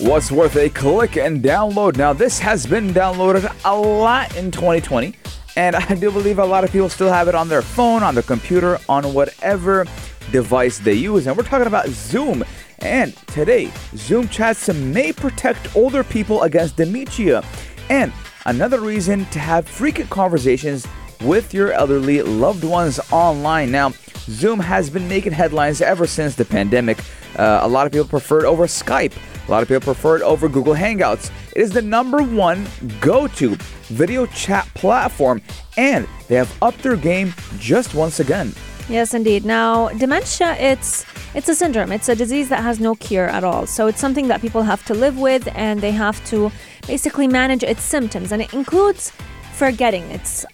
What's 0.00 0.32
worth 0.32 0.56
a 0.56 0.68
click 0.68 1.16
and 1.16 1.40
download? 1.40 1.96
Now, 1.96 2.12
this 2.12 2.40
has 2.40 2.66
been 2.66 2.88
downloaded 2.88 3.54
a 3.64 3.76
lot 3.76 4.36
in 4.36 4.50
2020, 4.50 5.14
and 5.54 5.76
I 5.76 5.94
do 5.94 6.10
believe 6.10 6.40
a 6.40 6.44
lot 6.44 6.64
of 6.64 6.72
people 6.72 6.88
still 6.88 7.12
have 7.12 7.28
it 7.28 7.36
on 7.36 7.48
their 7.48 7.62
phone, 7.62 8.02
on 8.02 8.14
their 8.14 8.24
computer, 8.24 8.80
on 8.88 9.14
whatever 9.14 9.86
device 10.32 10.80
they 10.80 10.94
use. 10.94 11.28
And 11.28 11.36
we're 11.36 11.44
talking 11.44 11.68
about 11.68 11.86
Zoom. 11.86 12.42
And 12.80 13.16
today, 13.28 13.70
Zoom 13.94 14.26
chats 14.26 14.74
may 14.74 15.12
protect 15.12 15.76
older 15.76 16.02
people 16.02 16.42
against 16.42 16.74
dementia. 16.74 17.44
And 17.90 18.12
another 18.44 18.80
reason 18.80 19.24
to 19.26 19.38
have 19.38 19.68
frequent 19.68 20.10
conversations 20.10 20.84
with 21.22 21.52
your 21.54 21.72
elderly 21.72 22.22
loved 22.22 22.64
ones 22.64 23.00
online. 23.10 23.70
Now, 23.70 23.92
Zoom 24.28 24.60
has 24.60 24.90
been 24.90 25.08
making 25.08 25.32
headlines 25.32 25.80
ever 25.80 26.06
since 26.06 26.34
the 26.34 26.44
pandemic. 26.44 26.98
Uh, 27.36 27.60
a 27.62 27.68
lot 27.68 27.86
of 27.86 27.92
people 27.92 28.08
prefer 28.08 28.40
it 28.40 28.44
over 28.44 28.66
Skype. 28.66 29.14
A 29.46 29.50
lot 29.50 29.62
of 29.62 29.68
people 29.68 29.80
prefer 29.80 30.16
it 30.16 30.22
over 30.22 30.48
Google 30.48 30.74
Hangouts. 30.74 31.30
It 31.52 31.62
is 31.62 31.70
the 31.70 31.82
number 31.82 32.22
one 32.22 32.68
go 33.00 33.26
to 33.28 33.56
video 33.86 34.26
chat 34.26 34.66
platform, 34.74 35.40
and 35.76 36.06
they 36.28 36.34
have 36.34 36.54
upped 36.60 36.82
their 36.82 36.96
game 36.96 37.34
just 37.58 37.94
once 37.94 38.20
again. 38.20 38.52
Yes, 38.88 39.12
indeed. 39.14 39.44
Now, 39.44 39.88
dementia 39.88 40.54
it's 40.58 41.04
it's 41.34 41.48
a 41.48 41.54
syndrome. 41.54 41.92
It's 41.92 42.08
a 42.08 42.14
disease 42.14 42.48
that 42.48 42.62
has 42.62 42.80
no 42.80 42.94
cure 42.94 43.28
at 43.28 43.44
all. 43.44 43.66
So 43.66 43.86
it's 43.86 44.00
something 44.00 44.28
that 44.28 44.40
people 44.40 44.62
have 44.62 44.84
to 44.86 44.94
live 44.94 45.18
with 45.18 45.46
and 45.54 45.80
they 45.80 45.92
have 45.92 46.24
to 46.26 46.50
basically 46.86 47.28
manage 47.28 47.62
its 47.62 47.82
symptoms 47.82 48.32
and 48.32 48.40
it 48.40 48.54
includes 48.54 49.12
forgetting. 49.52 50.04
It's 50.10 50.46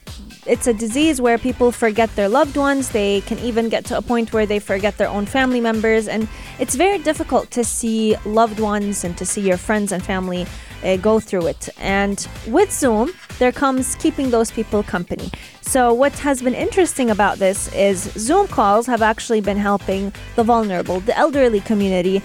it's 0.47 0.67
a 0.67 0.75
disease 0.75 1.21
where 1.21 1.39
people 1.39 1.73
forget 1.73 2.15
their 2.17 2.29
loved 2.29 2.57
ones. 2.57 2.91
They 2.91 3.23
can 3.23 3.39
even 3.39 3.69
get 3.69 3.85
to 3.87 3.97
a 3.97 4.03
point 4.03 4.33
where 4.33 4.47
they 4.47 4.59
forget 4.59 4.99
their 4.99 5.09
own 5.09 5.27
family 5.27 5.61
members 5.61 6.09
and 6.09 6.29
it's 6.59 6.75
very 6.75 6.99
difficult 6.99 7.51
to 7.53 7.65
see 7.65 8.17
loved 8.25 8.61
ones 8.61 9.05
and 9.05 9.17
to 9.19 9.25
see 9.25 9.41
your 9.41 9.57
friends 9.57 9.93
and 9.93 10.05
family 10.05 10.47
uh, 10.83 10.97
go 10.99 11.19
through 11.19 11.47
it. 11.47 11.69
And 11.79 12.27
with 12.47 12.71
Zoom, 12.71 13.13
there 13.39 13.53
comes 13.53 13.95
keeping 13.97 14.31
those 14.31 14.51
people 14.51 14.83
company. 14.83 15.31
So, 15.63 15.93
what 15.93 16.13
has 16.19 16.43
been 16.43 16.55
interesting 16.55 17.11
about 17.11 17.39
this 17.39 17.73
is 17.75 18.03
Zoom 18.13 18.47
calls 18.47 18.87
have 18.87 19.03
actually 19.03 19.41
been 19.41 19.57
helping 19.57 20.13
the 20.37 20.45
vulnerable, 20.45 21.01
the 21.01 21.17
elderly 21.17 21.61
community, 21.61 22.23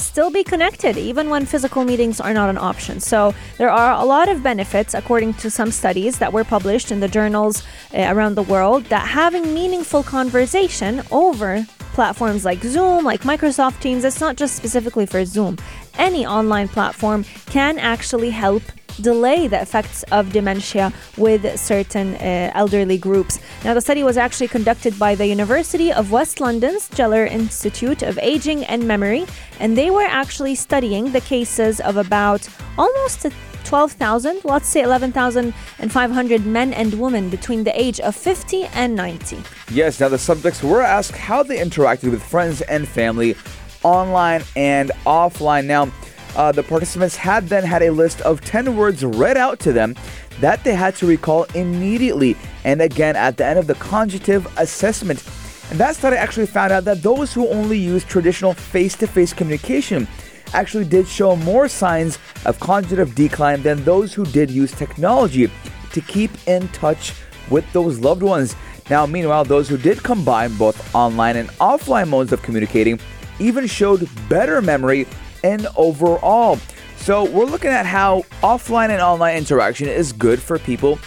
still 0.00 0.30
be 0.30 0.44
connected 0.44 0.96
even 0.96 1.30
when 1.30 1.46
physical 1.46 1.84
meetings 1.84 2.20
are 2.20 2.34
not 2.34 2.50
an 2.50 2.58
option. 2.58 3.00
So, 3.00 3.34
there 3.56 3.70
are 3.70 4.00
a 4.00 4.04
lot 4.04 4.28
of 4.28 4.42
benefits, 4.42 4.94
according 4.94 5.34
to 5.34 5.50
some 5.50 5.70
studies 5.70 6.18
that 6.18 6.32
were 6.32 6.44
published 6.44 6.90
in 6.90 7.00
the 7.00 7.08
journals 7.08 7.62
uh, 7.94 8.02
around 8.12 8.34
the 8.34 8.42
world, 8.42 8.84
that 8.86 9.06
having 9.06 9.54
meaningful 9.54 10.02
conversation 10.02 11.02
over 11.10 11.66
platforms 11.98 12.44
like 12.44 12.62
Zoom, 12.62 13.04
like 13.04 13.22
Microsoft 13.22 13.80
Teams, 13.80 14.04
it's 14.04 14.20
not 14.20 14.36
just 14.36 14.54
specifically 14.54 15.04
for 15.04 15.24
Zoom. 15.24 15.58
Any 15.98 16.24
online 16.24 16.68
platform 16.68 17.24
can 17.46 17.78
actually 17.78 18.30
help 18.30 18.62
delay 19.00 19.46
the 19.46 19.60
effects 19.60 20.02
of 20.04 20.32
dementia 20.32 20.92
with 21.16 21.58
certain 21.58 22.14
uh, 22.14 22.50
elderly 22.54 22.98
groups. 22.98 23.40
Now, 23.64 23.74
the 23.74 23.80
study 23.80 24.02
was 24.02 24.16
actually 24.16 24.48
conducted 24.48 24.98
by 24.98 25.14
the 25.14 25.26
University 25.26 25.92
of 25.92 26.10
West 26.10 26.40
London's 26.40 26.88
Geller 26.90 27.30
Institute 27.30 28.02
of 28.02 28.18
Aging 28.18 28.64
and 28.64 28.86
Memory, 28.86 29.26
and 29.60 29.76
they 29.76 29.90
were 29.90 30.06
actually 30.08 30.54
studying 30.54 31.12
the 31.12 31.20
cases 31.20 31.80
of 31.80 31.96
about 31.96 32.48
almost 32.76 33.26
12,000, 33.64 34.44
let's 34.44 34.66
say 34.66 34.82
11,500 34.82 36.46
men 36.46 36.72
and 36.72 36.94
women 36.94 37.28
between 37.28 37.64
the 37.64 37.80
age 37.80 38.00
of 38.00 38.16
50 38.16 38.64
and 38.72 38.94
90. 38.94 39.36
Yes, 39.70 40.00
now 40.00 40.08
the 40.08 40.16
subjects 40.18 40.62
were 40.62 40.80
asked 40.80 41.14
how 41.14 41.42
they 41.42 41.58
interacted 41.58 42.10
with 42.10 42.22
friends 42.22 42.62
and 42.62 42.88
family 42.88 43.36
online 43.82 44.42
and 44.56 44.90
offline. 45.06 45.66
Now, 45.66 45.90
uh, 46.36 46.52
the 46.52 46.62
participants 46.62 47.16
had 47.16 47.48
then 47.48 47.64
had 47.64 47.82
a 47.82 47.90
list 47.90 48.20
of 48.22 48.40
10 48.42 48.76
words 48.76 49.04
read 49.04 49.36
out 49.36 49.58
to 49.60 49.72
them 49.72 49.96
that 50.40 50.62
they 50.62 50.74
had 50.74 50.94
to 50.96 51.06
recall 51.06 51.44
immediately 51.54 52.36
and 52.64 52.80
again 52.80 53.16
at 53.16 53.36
the 53.36 53.44
end 53.44 53.58
of 53.58 53.66
the 53.66 53.74
cognitive 53.74 54.46
assessment. 54.56 55.22
And 55.70 55.78
that 55.80 55.96
study 55.96 56.16
actually 56.16 56.46
found 56.46 56.72
out 56.72 56.84
that 56.84 57.02
those 57.02 57.32
who 57.32 57.48
only 57.48 57.78
use 57.78 58.04
traditional 58.04 58.54
face 58.54 58.96
to 58.96 59.06
face 59.06 59.32
communication 59.32 60.06
actually 60.54 60.84
did 60.84 61.06
show 61.06 61.36
more 61.36 61.68
signs 61.68 62.18
of 62.46 62.58
cognitive 62.60 63.14
decline 63.14 63.62
than 63.62 63.84
those 63.84 64.14
who 64.14 64.24
did 64.26 64.50
use 64.50 64.72
technology 64.72 65.50
to 65.92 66.00
keep 66.00 66.30
in 66.46 66.68
touch 66.68 67.14
with 67.50 67.70
those 67.72 67.98
loved 67.98 68.22
ones. 68.22 68.56
Now, 68.88 69.04
meanwhile, 69.04 69.44
those 69.44 69.68
who 69.68 69.76
did 69.76 70.02
combine 70.02 70.56
both 70.56 70.94
online 70.94 71.36
and 71.36 71.48
offline 71.58 72.08
modes 72.08 72.32
of 72.32 72.42
communicating 72.42 72.98
even 73.38 73.66
showed 73.66 74.08
better 74.28 74.60
memory 74.62 75.06
and 75.44 75.66
overall. 75.76 76.58
So, 76.96 77.24
we're 77.24 77.44
looking 77.44 77.70
at 77.70 77.86
how 77.86 78.22
offline 78.42 78.90
and 78.90 79.00
online 79.00 79.36
interaction 79.36 79.88
is 79.88 80.12
good 80.12 80.42
for 80.42 80.58
people 80.58 80.98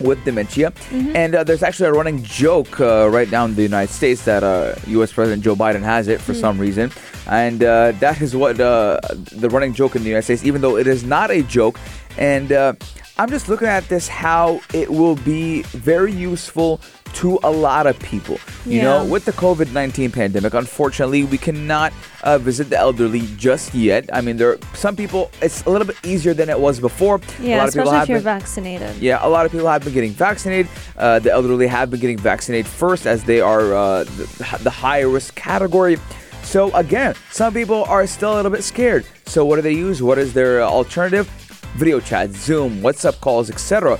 with 0.00 0.22
dementia. 0.24 0.72
And 1.14 1.34
uh, 1.34 1.44
there's 1.44 1.62
actually 1.62 1.90
a 1.90 1.92
running 1.92 2.22
joke 2.22 2.80
uh, 2.80 3.08
right 3.10 3.30
now 3.30 3.44
in 3.44 3.54
the 3.54 3.62
United 3.62 3.92
States 3.92 4.24
that 4.24 4.42
uh, 4.42 4.74
U.S. 4.86 5.12
President 5.12 5.42
Joe 5.42 5.54
Biden 5.54 5.82
has 5.82 6.08
it 6.08 6.20
for 6.20 6.34
some 6.34 6.58
reason. 6.58 6.90
And 7.26 7.62
uh, 7.62 7.92
that 7.92 8.20
is 8.20 8.34
what 8.34 8.58
uh, 8.58 8.98
the 9.32 9.48
running 9.50 9.74
joke 9.74 9.94
in 9.96 10.02
the 10.02 10.08
United 10.08 10.24
States, 10.24 10.44
even 10.44 10.60
though 10.60 10.76
it 10.76 10.86
is 10.86 11.04
not 11.04 11.30
a 11.30 11.42
joke. 11.42 11.78
And 12.18 12.50
uh, 12.52 12.74
I'm 13.18 13.28
just 13.28 13.48
looking 13.48 13.68
at 13.68 13.88
this 13.88 14.08
how 14.08 14.60
it 14.72 14.90
will 14.90 15.16
be 15.16 15.62
very 15.62 16.12
useful 16.12 16.80
to 17.14 17.38
a 17.42 17.50
lot 17.50 17.86
of 17.86 17.98
people. 18.00 18.38
You 18.66 18.82
know, 18.82 19.04
with 19.04 19.24
the 19.24 19.32
COVID 19.32 19.72
19 19.72 20.10
pandemic, 20.12 20.54
unfortunately, 20.54 21.24
we 21.24 21.38
cannot 21.38 21.92
uh, 22.22 22.38
visit 22.38 22.70
the 22.70 22.76
elderly 22.78 23.22
just 23.36 23.74
yet. 23.74 24.08
I 24.12 24.20
mean, 24.20 24.36
there 24.36 24.50
are 24.52 24.58
some 24.74 24.94
people, 24.96 25.30
it's 25.42 25.64
a 25.66 25.70
little 25.70 25.86
bit 25.86 25.96
easier 26.04 26.34
than 26.34 26.48
it 26.50 26.58
was 26.60 26.78
before. 26.80 27.16
a 27.16 27.42
Yeah, 27.42 27.58
lot 27.58 27.68
of 27.68 27.74
people 27.74 27.82
especially 27.88 27.92
have 27.96 28.02
if 28.04 28.08
you're 28.08 28.18
been- 28.18 28.24
vaccinated. 28.24 28.96
yeah, 28.98 29.18
a 29.22 29.28
lot 29.28 29.46
of 29.46 29.52
people 29.52 29.66
have 29.68 29.82
been 29.84 29.94
getting 29.94 30.12
vaccinated. 30.12 30.68
Uh, 30.96 31.18
the 31.18 31.32
elderly 31.32 31.66
have 31.66 31.90
been 31.90 32.00
getting 32.00 32.18
vaccinated 32.18 32.66
first 32.66 33.06
as 33.06 33.24
they 33.24 33.40
are 33.40 33.74
uh, 33.74 34.04
the, 34.04 34.58
the 34.62 34.70
high 34.70 35.00
risk 35.00 35.34
category. 35.34 35.96
So, 36.42 36.74
again, 36.74 37.14
some 37.30 37.52
people 37.52 37.84
are 37.84 38.06
still 38.06 38.34
a 38.34 38.36
little 38.36 38.50
bit 38.50 38.64
scared. 38.64 39.04
So, 39.26 39.44
what 39.44 39.56
do 39.56 39.62
they 39.62 39.72
use? 39.74 40.02
What 40.02 40.18
is 40.18 40.32
their 40.32 40.62
uh, 40.62 40.66
alternative? 40.68 41.28
Video 41.76 42.00
chat, 42.00 42.30
Zoom, 42.30 42.80
WhatsApp 42.80 43.20
calls, 43.20 43.48
etc. 43.50 43.98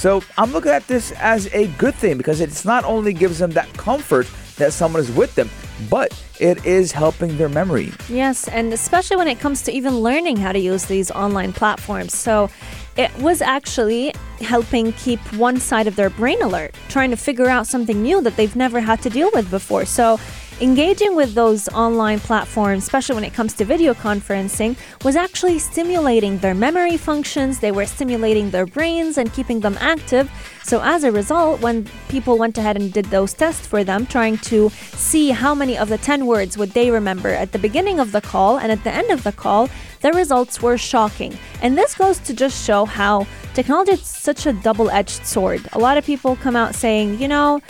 So, 0.00 0.22
I'm 0.38 0.50
looking 0.52 0.72
at 0.72 0.86
this 0.86 1.12
as 1.18 1.46
a 1.52 1.66
good 1.76 1.94
thing 1.94 2.16
because 2.16 2.40
it's 2.40 2.64
not 2.64 2.84
only 2.84 3.12
gives 3.12 3.38
them 3.38 3.50
that 3.50 3.70
comfort 3.74 4.26
that 4.56 4.72
someone 4.72 5.02
is 5.02 5.10
with 5.10 5.34
them, 5.34 5.50
but 5.90 6.10
it 6.40 6.64
is 6.64 6.90
helping 6.90 7.36
their 7.36 7.50
memory. 7.50 7.92
Yes, 8.08 8.48
and 8.48 8.72
especially 8.72 9.18
when 9.18 9.28
it 9.28 9.40
comes 9.40 9.60
to 9.64 9.72
even 9.72 10.00
learning 10.00 10.38
how 10.38 10.52
to 10.52 10.58
use 10.58 10.86
these 10.86 11.10
online 11.10 11.52
platforms. 11.52 12.16
So 12.16 12.48
it 12.96 13.14
was 13.18 13.42
actually 13.42 14.14
helping 14.40 14.94
keep 14.94 15.20
one 15.34 15.60
side 15.60 15.86
of 15.86 15.96
their 15.96 16.08
brain 16.08 16.40
alert, 16.40 16.74
trying 16.88 17.10
to 17.10 17.16
figure 17.16 17.48
out 17.48 17.66
something 17.66 18.02
new 18.02 18.22
that 18.22 18.36
they've 18.36 18.56
never 18.56 18.80
had 18.80 19.02
to 19.02 19.10
deal 19.10 19.30
with 19.34 19.50
before. 19.50 19.84
So 19.84 20.18
engaging 20.60 21.16
with 21.16 21.34
those 21.34 21.68
online 21.68 22.20
platforms, 22.20 22.82
especially 22.82 23.14
when 23.14 23.24
it 23.24 23.32
comes 23.32 23.54
to 23.54 23.64
video 23.64 23.94
conferencing, 23.94 24.76
was 25.04 25.16
actually 25.16 25.58
stimulating 25.58 26.38
their 26.38 26.54
memory 26.54 26.96
functions. 26.96 27.60
They 27.60 27.72
were 27.72 27.86
stimulating 27.86 28.50
their 28.50 28.66
brains 28.66 29.16
and 29.16 29.32
keeping 29.32 29.60
them 29.60 29.76
active. 29.80 30.30
So, 30.62 30.80
as 30.82 31.04
a 31.04 31.10
result, 31.10 31.60
when 31.60 31.88
people 32.08 32.38
went 32.38 32.58
ahead 32.58 32.76
and 32.76 32.92
did 32.92 33.06
those 33.06 33.32
tests 33.32 33.66
for 33.66 33.82
them, 33.82 34.06
trying 34.06 34.38
to 34.38 34.68
see 34.70 35.30
how 35.30 35.54
many 35.54 35.78
of 35.78 35.88
the 35.88 35.98
10 35.98 36.26
words 36.26 36.58
would 36.58 36.70
they 36.70 36.90
remember 36.90 37.30
at 37.30 37.52
the 37.52 37.58
beginning 37.58 37.98
of 37.98 38.12
the 38.12 38.20
call 38.20 38.58
and 38.58 38.70
at 38.70 38.84
the 38.84 38.92
end 38.92 39.10
of 39.10 39.24
the 39.24 39.32
call, 39.32 39.68
the 40.02 40.12
results 40.12 40.62
were 40.62 40.78
shocking. 40.78 41.36
And 41.62 41.76
this 41.76 41.94
goes 41.94 42.18
to 42.20 42.34
just 42.34 42.64
show 42.64 42.84
how 42.84 43.26
technology 43.54 43.92
is 43.92 44.02
such 44.02 44.46
a 44.46 44.52
double 44.52 44.90
edged 44.90 45.26
sword. 45.26 45.66
A 45.72 45.78
lot 45.78 45.96
of 45.96 46.04
people 46.04 46.36
come 46.36 46.56
out 46.56 46.74
saying, 46.74 47.18
you 47.20 47.28
know, 47.28 47.60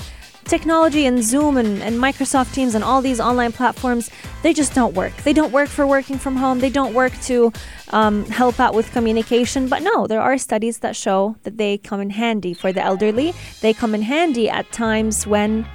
technology 0.50 1.06
and 1.06 1.22
Zoom 1.22 1.56
and, 1.56 1.80
and 1.80 1.96
Microsoft 1.96 2.52
Teams 2.52 2.74
and 2.74 2.82
all 2.82 3.00
these 3.00 3.20
online 3.20 3.52
platforms, 3.52 4.10
they 4.42 4.52
just 4.52 4.74
don't 4.74 4.94
work. 4.94 5.14
They 5.22 5.32
don't 5.32 5.52
work 5.52 5.68
for 5.68 5.86
working 5.86 6.18
from 6.18 6.34
home. 6.36 6.58
They 6.58 6.70
don't 6.70 6.92
work 6.92 7.12
to 7.30 7.52
um, 7.90 8.26
help 8.26 8.58
out 8.58 8.74
with 8.74 8.90
communication. 8.90 9.68
But 9.68 9.82
no, 9.82 10.06
there 10.08 10.20
are 10.20 10.36
studies 10.38 10.78
that 10.78 10.96
show 10.96 11.36
that 11.44 11.56
they 11.56 11.78
come 11.78 12.00
in 12.00 12.10
handy 12.10 12.52
for 12.52 12.72
the 12.72 12.82
elderly. 12.82 13.32
They 13.60 13.72
come 13.72 13.94
in 13.94 14.02
handy 14.02 14.50
at 14.50 14.70
times 14.72 15.26
when 15.26 15.66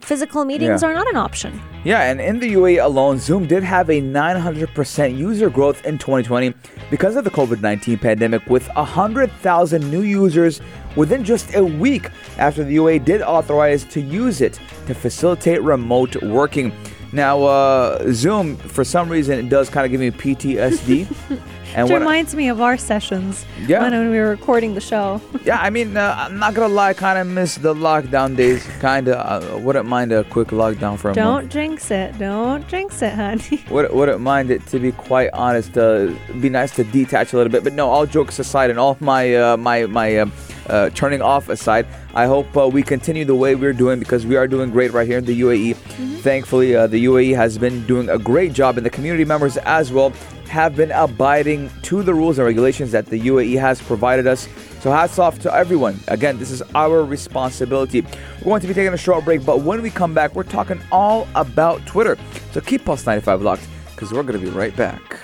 physical 0.00 0.44
meetings 0.44 0.82
Yeah. 0.82 0.88
are 0.88 0.94
not 0.94 1.08
an 1.08 1.16
option. 1.16 1.60
Yeah, 1.84 2.02
and 2.10 2.20
in 2.20 2.40
the 2.40 2.54
UAE 2.54 2.82
alone, 2.82 3.18
Zoom 3.18 3.46
did 3.46 3.62
have 3.62 3.90
a 3.90 4.00
900% 4.00 5.16
user 5.16 5.50
growth 5.50 5.84
in 5.84 5.98
2020 5.98 6.54
because 6.90 7.16
of 7.16 7.24
the 7.24 7.30
COVID 7.30 7.60
19 7.60 7.98
pandemic, 7.98 8.46
with 8.48 8.68
100,000 8.76 9.90
new 9.90 10.02
users 10.02 10.60
within 10.96 11.24
just 11.24 11.54
a 11.54 11.64
week 11.64 12.08
after 12.38 12.64
the 12.64 12.74
UA 12.74 13.00
did 13.00 13.22
authorize 13.22 13.84
to 13.84 14.00
use 14.00 14.40
it 14.40 14.58
to 14.86 14.94
facilitate 14.94 15.62
remote 15.62 16.16
working. 16.22 16.72
Now, 17.12 17.42
uh, 17.42 18.12
Zoom, 18.12 18.56
for 18.56 18.84
some 18.84 19.08
reason, 19.08 19.38
it 19.38 19.48
does 19.48 19.68
kind 19.68 19.84
of 19.84 19.90
give 19.90 20.00
me 20.00 20.12
PTSD. 20.12 21.08
and 21.74 21.88
It 21.88 21.92
when 21.92 22.02
I- 22.02 22.04
reminds 22.04 22.36
me 22.36 22.48
of 22.48 22.60
our 22.60 22.76
sessions 22.76 23.44
Yeah. 23.66 23.80
when 23.82 24.10
we 24.10 24.16
were 24.16 24.28
recording 24.30 24.74
the 24.74 24.80
show. 24.80 25.20
yeah, 25.44 25.58
I 25.60 25.70
mean, 25.70 25.96
uh, 25.96 26.14
I'm 26.16 26.38
not 26.38 26.54
gonna 26.54 26.72
lie, 26.72 26.90
I 26.90 26.94
kind 26.94 27.18
of 27.18 27.26
miss 27.26 27.56
the 27.56 27.74
lockdown 27.74 28.36
days. 28.36 28.64
Kind 28.78 29.08
of 29.08 29.16
uh, 29.16 29.58
wouldn't 29.58 29.86
mind 29.88 30.12
a 30.12 30.22
quick 30.22 30.48
lockdown 30.48 30.98
for 30.98 31.10
a. 31.10 31.14
Don't 31.14 31.48
jinx 31.50 31.90
it. 31.90 32.16
Don't 32.16 32.66
jinx 32.68 33.02
it, 33.02 33.12
Hani. 33.14 33.68
Would, 33.70 33.92
wouldn't 33.92 34.20
mind 34.20 34.52
it 34.52 34.64
to 34.68 34.78
be 34.78 34.92
quite 34.92 35.30
honest. 35.32 35.76
Uh, 35.76 36.12
be 36.40 36.48
nice 36.48 36.70
to 36.76 36.84
detach 36.84 37.32
a 37.32 37.36
little 37.36 37.50
bit, 37.50 37.64
but 37.64 37.72
no. 37.72 37.88
All 37.90 38.06
jokes 38.06 38.38
aside, 38.38 38.70
and 38.70 38.78
all 38.78 38.96
my 39.00 39.34
uh, 39.34 39.56
my 39.56 39.86
my 39.86 40.30
uh, 40.68 40.90
turning 40.90 41.22
off 41.22 41.48
aside, 41.48 41.86
I 42.14 42.26
hope 42.26 42.56
uh, 42.56 42.68
we 42.68 42.82
continue 42.82 43.24
the 43.24 43.34
way 43.34 43.54
we're 43.54 43.72
doing 43.72 43.98
because 43.98 44.26
we 44.26 44.36
are 44.36 44.46
doing 44.46 44.70
great 44.70 44.92
right 44.92 45.06
here 45.06 45.18
in 45.18 45.24
the 45.24 45.40
UAE. 45.40 45.76
Thankfully, 46.20 46.76
uh, 46.76 46.86
the 46.86 47.04
UAE 47.04 47.36
has 47.36 47.58
been 47.58 47.86
doing 47.86 48.08
a 48.08 48.18
great 48.18 48.52
job, 48.52 48.76
and 48.76 48.84
the 48.84 48.90
community 48.90 49.24
members 49.24 49.56
as 49.58 49.92
well 49.92 50.12
have 50.48 50.74
been 50.74 50.90
abiding 50.90 51.70
to 51.82 52.02
the 52.02 52.12
rules 52.12 52.38
and 52.38 52.46
regulations 52.46 52.90
that 52.90 53.06
the 53.06 53.20
UAE 53.20 53.58
has 53.60 53.80
provided 53.80 54.26
us. 54.26 54.48
So 54.80 54.90
hats 54.90 55.18
off 55.18 55.38
to 55.40 55.54
everyone. 55.54 55.98
Again, 56.08 56.38
this 56.38 56.50
is 56.50 56.62
our 56.74 57.04
responsibility. 57.04 58.00
We're 58.00 58.44
going 58.44 58.60
to 58.62 58.66
be 58.66 58.74
taking 58.74 58.92
a 58.92 58.98
short 58.98 59.24
break, 59.24 59.46
but 59.46 59.60
when 59.60 59.80
we 59.80 59.90
come 59.90 60.12
back, 60.12 60.34
we're 60.34 60.42
talking 60.42 60.80
all 60.90 61.28
about 61.36 61.86
Twitter. 61.86 62.16
So 62.52 62.60
keep 62.60 62.84
Pulse 62.84 63.06
95 63.06 63.42
locked 63.42 63.68
because 63.92 64.12
we're 64.12 64.24
going 64.24 64.40
to 64.40 64.44
be 64.44 64.50
right 64.50 64.74
back. 64.76 65.20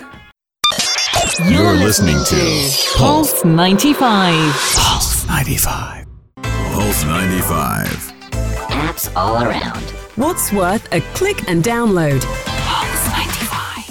You're 1.45 1.75
listening 1.75 2.17
to 2.25 2.97
Pulse 2.97 3.43
95. 3.43 3.99
Pulse 4.75 5.16
95. 5.27 6.05
Pulse 6.41 7.03
95. 7.03 7.87
Apps 8.69 9.15
all 9.15 9.43
around. 9.43 9.83
What's 10.15 10.51
worth 10.53 10.91
a 10.93 11.01
click 11.15 11.47
and 11.49 11.63
download? 11.63 12.23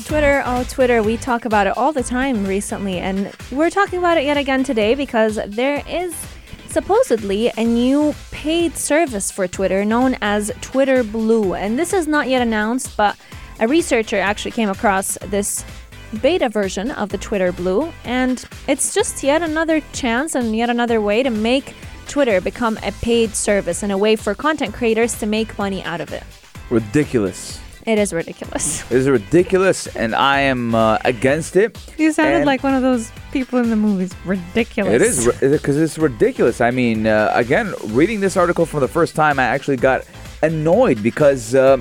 Twitter, 0.07 0.43
oh, 0.47 0.65
Twitter, 0.69 1.03
we 1.03 1.17
talk 1.17 1.45
about 1.45 1.67
it 1.67 1.77
all 1.77 1.93
the 1.93 2.03
time 2.03 2.47
recently, 2.47 2.99
and 2.99 3.33
we're 3.51 3.71
talking 3.71 3.99
about 3.99 4.17
it 4.17 4.25
yet 4.25 4.37
again 4.37 4.65
today 4.65 4.95
because 4.95 5.39
there 5.47 5.83
is 5.89 6.15
supposedly 6.69 7.51
a 7.57 7.65
new 7.65 8.15
paid 8.31 8.77
service 8.77 9.31
for 9.31 9.47
Twitter 9.47 9.85
known 9.85 10.17
as 10.23 10.51
Twitter 10.61 11.03
Blue. 11.03 11.55
And 11.55 11.79
this 11.79 11.93
is 11.93 12.07
not 12.07 12.29
yet 12.29 12.41
announced, 12.41 12.97
but 12.97 13.17
a 13.61 13.69
researcher 13.69 14.19
actually 14.19 14.53
came 14.53 14.69
across 14.69 15.19
this 15.27 15.65
beta 16.23 16.49
version 16.49 16.91
of 16.93 17.09
the 17.11 17.19
Twitter 17.19 17.53
Blue, 17.53 17.93
and 18.05 18.45
it's 18.69 18.95
just 18.95 19.23
yet 19.23 19.43
another 19.43 19.81
chance 19.93 20.35
and 20.35 20.57
yet 20.57 20.71
another 20.71 21.01
way 21.01 21.23
to 21.23 21.31
make 21.31 21.75
Twitter 22.09 22.41
become 22.41 22.79
a 22.83 22.93
paid 23.03 23.35
service 23.35 23.83
and 23.83 23.91
a 23.93 23.99
way 23.99 24.17
for 24.17 24.35
content 24.35 24.75
creators 24.75 25.19
to 25.19 25.27
make 25.27 25.59
money 25.59 25.83
out 25.83 26.01
of 26.01 26.13
it. 26.13 26.23
Ridiculous. 26.71 27.61
It 27.85 27.99
is 27.99 28.13
ridiculous. 28.13 28.83
It 28.91 28.97
is 28.97 29.09
ridiculous, 29.09 29.87
and 29.95 30.15
I 30.15 30.41
am 30.41 30.75
uh, 30.75 30.99
against 31.05 31.55
it. 31.57 31.79
You 31.99 32.11
sounded 32.13 32.37
And- 32.39 32.45
like 32.47 32.63
one 32.65 32.75
of 32.75 32.83
those 32.83 33.11
people 33.33 33.59
in 33.61 33.71
the 33.71 33.77
movies. 33.77 34.13
Ridiculous. 34.25 34.93
It 34.93 35.03
is 35.03 35.27
because 35.53 35.77
it's 35.77 35.97
ridiculous. 35.99 36.61
I 36.61 36.71
mean, 36.73 37.07
uh, 37.07 37.31
again, 37.35 37.73
reading 37.87 38.19
this 38.21 38.37
article 38.37 38.67
for 38.67 38.81
the 38.81 38.89
first 38.89 39.15
time, 39.15 39.39
I 39.39 39.45
actually 39.45 39.77
got 39.77 40.05
annoyed 40.43 41.01
because 41.03 41.55
uh, 41.55 41.79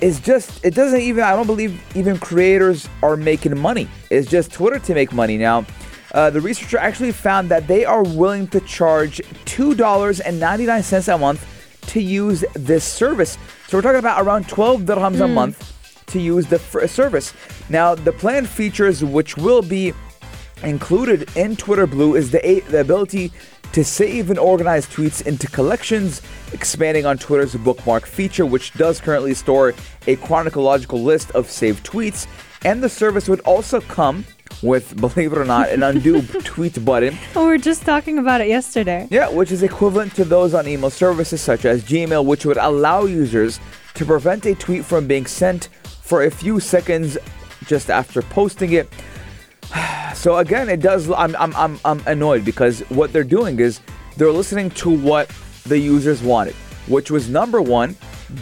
it's 0.00 0.20
just 0.20 0.64
it 0.64 0.74
doesn't 0.74 1.00
even. 1.00 1.22
I 1.24 1.32
don't 1.36 1.46
believe 1.46 1.80
even 1.96 2.18
creators 2.18 2.88
are 3.02 3.16
making 3.16 3.58
money. 3.58 3.88
It's 4.10 4.28
just 4.30 4.52
Twitter 4.52 4.78
to 4.78 4.94
make 4.94 5.12
money 5.12 5.38
now. 5.38 5.64
Uh, 6.12 6.30
the 6.30 6.40
researcher 6.40 6.78
actually 6.78 7.12
found 7.12 7.48
that 7.50 7.66
they 7.66 7.84
are 7.84 8.02
willing 8.02 8.46
to 8.48 8.60
charge 8.60 9.20
two 9.44 9.74
dollars 9.74 10.20
and 10.20 10.38
ninety 10.40 10.66
nine 10.66 10.82
cents 10.82 11.08
a 11.08 11.18
month 11.18 11.44
to 11.88 12.00
use 12.00 12.44
this 12.54 12.84
service. 12.84 13.38
So 13.68 13.78
we're 13.78 13.82
talking 13.82 13.98
about 13.98 14.22
around 14.24 14.48
twelve 14.48 14.82
dirhams 14.82 15.20
a 15.20 15.28
month 15.28 15.72
to 16.06 16.20
use 16.20 16.46
the 16.46 16.58
fr- 16.58 16.86
service. 16.86 17.32
Now, 17.68 17.94
the 17.94 18.12
plan 18.12 18.46
features 18.46 19.02
which 19.04 19.36
will 19.36 19.62
be 19.62 19.92
included 20.62 21.28
in 21.36 21.56
Twitter 21.56 21.86
Blue 21.86 22.14
is 22.14 22.30
the, 22.30 22.46
a- 22.48 22.60
the 22.60 22.80
ability 22.80 23.32
to 23.76 23.84
save 23.84 24.30
and 24.30 24.38
organize 24.38 24.86
tweets 24.86 25.26
into 25.26 25.46
collections, 25.48 26.22
expanding 26.54 27.04
on 27.04 27.18
Twitter's 27.18 27.54
bookmark 27.56 28.06
feature, 28.06 28.46
which 28.46 28.72
does 28.72 29.02
currently 29.02 29.34
store 29.34 29.74
a 30.06 30.16
chronological 30.16 31.02
list 31.02 31.30
of 31.32 31.50
saved 31.50 31.84
tweets. 31.84 32.26
And 32.64 32.82
the 32.82 32.88
service 32.88 33.28
would 33.28 33.40
also 33.40 33.82
come 33.82 34.24
with, 34.62 34.96
believe 35.00 35.32
it 35.32 35.36
or 35.36 35.44
not, 35.44 35.68
an 35.68 35.82
undo 35.82 36.22
tweet 36.44 36.82
button. 36.86 37.18
Oh, 37.34 37.42
we 37.42 37.48
were 37.48 37.58
just 37.58 37.82
talking 37.82 38.16
about 38.16 38.40
it 38.40 38.48
yesterday. 38.48 39.08
Yeah, 39.10 39.28
which 39.28 39.52
is 39.52 39.62
equivalent 39.62 40.14
to 40.14 40.24
those 40.24 40.54
on 40.54 40.66
email 40.66 40.88
services 40.88 41.42
such 41.42 41.66
as 41.66 41.84
Gmail, 41.84 42.24
which 42.24 42.46
would 42.46 42.56
allow 42.56 43.04
users 43.04 43.60
to 43.92 44.06
prevent 44.06 44.46
a 44.46 44.54
tweet 44.54 44.86
from 44.86 45.06
being 45.06 45.26
sent 45.26 45.68
for 46.00 46.22
a 46.22 46.30
few 46.30 46.60
seconds 46.60 47.18
just 47.66 47.90
after 47.90 48.22
posting 48.22 48.72
it. 48.72 48.88
So 50.14 50.38
again, 50.38 50.70
it 50.70 50.80
does. 50.80 51.10
I'm, 51.10 51.36
I'm, 51.36 51.54
I'm, 51.54 51.78
I'm 51.84 52.02
annoyed 52.06 52.42
because 52.44 52.80
what 52.88 53.12
they're 53.12 53.22
doing 53.22 53.60
is 53.60 53.80
they're 54.16 54.32
listening 54.32 54.70
to 54.70 54.90
what 54.90 55.30
the 55.66 55.78
users 55.78 56.22
wanted, 56.22 56.54
which 56.88 57.10
was 57.10 57.28
number 57.28 57.60
one, 57.60 57.94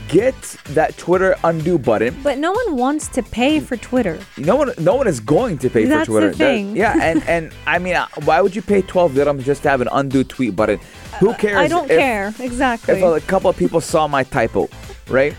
get 0.09 0.41
that 0.67 0.97
Twitter 0.97 1.35
undo 1.43 1.77
button. 1.77 2.17
But 2.23 2.39
no 2.39 2.53
one 2.53 2.77
wants 2.77 3.09
to 3.09 3.23
pay 3.25 3.59
for 3.59 3.77
Twitter. 3.77 4.21
No 4.39 4.55
one, 4.55 4.71
no 4.79 4.95
one 4.95 5.09
is 5.09 5.19
going 5.19 5.59
to 5.59 5.69
pay 5.69 5.85
That's 5.85 6.07
for 6.07 6.13
Twitter. 6.13 6.31
the 6.31 6.37
thing. 6.37 6.77
yeah, 6.77 6.95
and 7.03 7.23
and 7.29 7.53
I 7.67 7.81
mean, 7.81 7.97
uh, 7.97 8.07
why 8.25 8.41
would 8.41 8.55
you 8.55 8.63
pay 8.63 8.81
12 8.83 9.13
dirhams 9.13 9.43
just 9.43 9.65
to 9.65 9.69
have 9.71 9.81
an 9.81 9.89
undo 9.91 10.23
tweet 10.23 10.55
button? 10.55 10.79
Who 11.19 11.35
cares? 11.35 11.57
I 11.57 11.67
don't 11.67 11.91
if- 11.91 11.99
care. 11.99 12.33
Exactly. 12.39 12.95
If 12.95 13.03
a 13.03 13.27
couple 13.27 13.51
of 13.51 13.57
people 13.57 13.81
saw 13.81 14.07
my 14.07 14.23
typo, 14.23 14.69
right? 15.09 15.35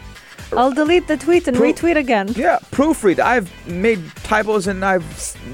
I'll 0.53 0.71
delete 0.71 1.07
the 1.07 1.17
tweet 1.17 1.47
and 1.47 1.57
Pro- 1.57 1.71
retweet 1.73 1.97
again. 1.97 2.27
Yeah, 2.35 2.59
proofread. 2.71 3.19
I've 3.19 3.49
made 3.67 3.99
typos 4.23 4.67
and 4.67 4.83
I've 4.85 5.03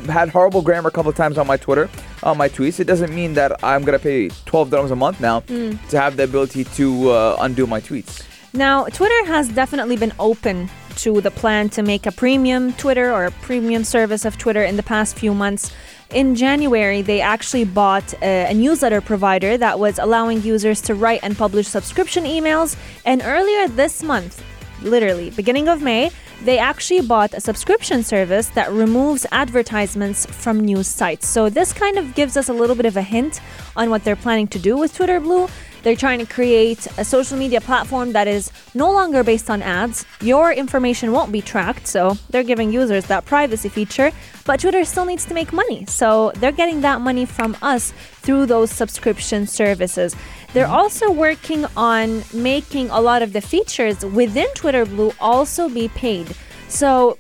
had 0.08 0.30
horrible 0.30 0.62
grammar 0.62 0.90
a 0.90 0.92
couple 0.92 1.10
of 1.10 1.16
times 1.16 1.38
on 1.38 1.48
my 1.48 1.58
Twitter, 1.58 1.90
on 2.24 2.38
my 2.38 2.50
tweets. 2.50 2.80
It 2.80 2.86
doesn't 2.86 3.14
mean 3.14 3.34
that 3.36 3.64
I'm 3.64 3.84
gonna 3.84 4.00
pay 4.00 4.30
12 4.46 4.70
dirhams 4.70 4.92
a 4.92 4.96
month 4.96 5.20
now 5.20 5.42
Hmm. 5.42 5.74
to 5.90 6.00
have 6.00 6.18
the 6.18 6.24
ability 6.24 6.66
to 6.66 7.10
uh, 7.10 7.38
undo 7.40 7.66
my 7.68 7.80
tweets. 7.82 8.24
Now, 8.54 8.84
Twitter 8.86 9.26
has 9.28 9.48
definitely 9.48 9.96
been 9.96 10.12
open 10.20 10.70
to 10.98 11.22
the 11.22 11.32
plan 11.32 11.70
to 11.70 11.82
make 11.82 12.06
a 12.06 12.12
premium 12.12 12.74
Twitter 12.74 13.10
or 13.12 13.26
a 13.26 13.32
premium 13.32 13.86
service 13.86 14.26
of 14.26 14.38
Twitter 14.38 14.62
in 14.62 14.76
the 14.76 14.84
past 14.84 15.18
few 15.18 15.34
months. 15.34 15.72
In 16.10 16.36
January, 16.36 17.02
they 17.02 17.22
actually 17.22 17.64
bought 17.64 18.14
a, 18.22 18.52
a 18.52 18.54
newsletter 18.54 19.00
provider 19.00 19.56
that 19.58 19.80
was 19.80 19.98
allowing 20.00 20.42
users 20.42 20.82
to 20.82 20.94
write 20.96 21.22
and 21.24 21.38
publish 21.38 21.70
subscription 21.70 22.26
emails. 22.26 22.76
And 23.06 23.22
earlier 23.24 23.70
this 23.70 24.04
month, 24.04 24.44
literally 24.82 25.30
beginning 25.30 25.68
of 25.68 25.82
May, 25.82 26.12
they 26.44 26.58
actually 26.58 27.02
bought 27.02 27.34
a 27.34 27.42
subscription 27.42 28.04
service 28.04 28.48
that 28.50 28.72
removes 28.72 29.26
advertisements 29.32 30.26
from 30.26 30.60
news 30.60 30.88
sites. 30.88 31.28
So 31.28 31.50
this 31.50 31.72
kind 31.74 31.98
of 31.98 32.16
gives 32.16 32.36
us 32.36 32.50
a 32.50 32.54
little 32.54 32.76
bit 32.76 32.86
of 32.86 32.98
a 32.98 33.02
hint 33.02 33.40
on 33.76 33.90
what 33.90 34.04
they're 34.04 34.16
planning 34.16 34.48
to 34.48 34.60
do 34.60 34.78
with 34.78 34.96
Twitter 34.96 35.20
Blue. 35.20 35.48
They're 35.84 35.96
trying 35.96 36.20
to 36.20 36.26
create 36.26 36.88
a 36.98 37.06
social 37.06 37.38
media 37.38 37.60
platform 37.60 38.14
that 38.14 38.28
is 38.28 38.52
no 38.76 38.92
longer 38.92 39.24
based 39.24 39.50
on 39.50 39.64
ads. 39.64 40.06
Your 40.22 40.52
information 40.52 41.12
won't 41.12 41.32
be 41.32 41.42
tracked, 41.42 41.88
so 41.88 42.18
they're 42.30 42.44
giving 42.44 42.72
users 42.72 43.06
that 43.06 43.26
privacy 43.26 43.70
feature. 43.70 44.12
But 44.46 44.60
Twitter 44.60 44.86
still 44.86 45.06
needs 45.06 45.26
to 45.26 45.34
make 45.34 45.52
money, 45.52 45.86
so 45.88 46.32
they're 46.36 46.52
getting 46.52 46.82
that 46.82 47.02
money 47.02 47.26
from 47.26 47.58
us 47.62 47.94
through 48.22 48.46
those 48.46 48.70
subscription 48.72 49.48
services. 49.48 50.16
They're 50.54 50.66
mm-hmm. 50.66 50.74
also 50.74 51.12
working 51.12 51.66
on 51.76 52.24
making 52.34 52.90
a 52.90 53.00
lot 53.00 53.22
of 53.22 53.34
the 53.34 53.42
features 53.42 54.06
within 54.06 54.48
Twitter 54.54 54.86
Blue 54.86 55.14
also 55.20 55.70
be 55.70 55.88
paid. 55.88 56.31
So 56.72 57.18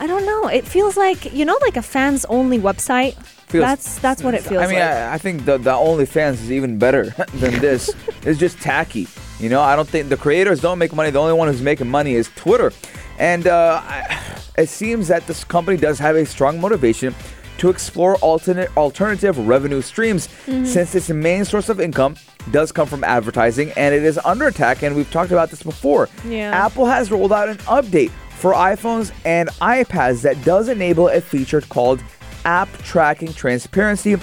I 0.00 0.06
don't 0.06 0.26
know. 0.26 0.48
It 0.48 0.66
feels 0.66 0.96
like 0.96 1.32
you 1.32 1.44
know, 1.44 1.58
like 1.62 1.76
a 1.76 1.82
fans 1.82 2.24
only 2.26 2.58
website. 2.58 3.14
Feels- 3.46 3.62
that's 3.64 3.98
that's 4.00 4.22
what 4.22 4.34
it 4.34 4.42
feels 4.42 4.56
like. 4.60 4.68
I 4.68 4.70
mean, 4.70 4.80
like. 4.80 4.88
I, 4.88 5.14
I 5.14 5.18
think 5.18 5.44
the 5.44 5.58
the 5.58 5.70
OnlyFans 5.72 6.34
is 6.34 6.50
even 6.52 6.78
better 6.78 7.04
than 7.34 7.60
this. 7.60 7.90
it's 8.22 8.38
just 8.38 8.58
tacky. 8.60 9.06
You 9.40 9.48
know, 9.48 9.60
I 9.60 9.76
don't 9.76 9.88
think 9.88 10.08
the 10.08 10.16
creators 10.16 10.60
don't 10.60 10.78
make 10.78 10.92
money. 10.92 11.10
The 11.10 11.20
only 11.20 11.34
one 11.34 11.48
who's 11.48 11.62
making 11.62 11.88
money 11.90 12.14
is 12.14 12.30
Twitter, 12.36 12.72
and 13.18 13.46
uh, 13.46 13.80
I, 13.84 14.40
it 14.58 14.68
seems 14.68 15.08
that 15.08 15.26
this 15.26 15.44
company 15.44 15.76
does 15.76 15.98
have 15.98 16.16
a 16.16 16.24
strong 16.26 16.60
motivation 16.60 17.14
to 17.58 17.68
explore 17.68 18.16
alternate 18.16 18.76
alternative 18.76 19.38
revenue 19.46 19.80
streams 19.82 20.26
Mm-hmm. 20.46 20.64
since 20.66 20.94
its 20.94 21.08
main 21.08 21.44
source 21.44 21.68
of 21.68 21.80
income 21.80 22.16
does 22.50 22.70
come 22.72 22.86
from 22.86 23.02
advertising 23.04 23.72
and 23.76 23.94
it 23.94 24.02
is 24.02 24.18
under 24.24 24.46
attack 24.48 24.82
and 24.82 24.94
we've 24.94 25.10
talked 25.10 25.30
about 25.32 25.48
this 25.50 25.62
before 25.62 26.08
Yeah. 26.26 26.50
apple 26.66 26.84
has 26.84 27.10
rolled 27.10 27.32
out 27.32 27.48
an 27.48 27.56
update 27.58 28.10
for 28.44 28.52
iPhones 28.52 29.10
and 29.24 29.48
iPads 29.62 30.20
that 30.20 30.44
does 30.44 30.68
enable 30.68 31.08
a 31.08 31.18
feature 31.18 31.62
called 31.62 32.04
App 32.44 32.70
Tracking 32.82 33.32
Transparency, 33.32 34.16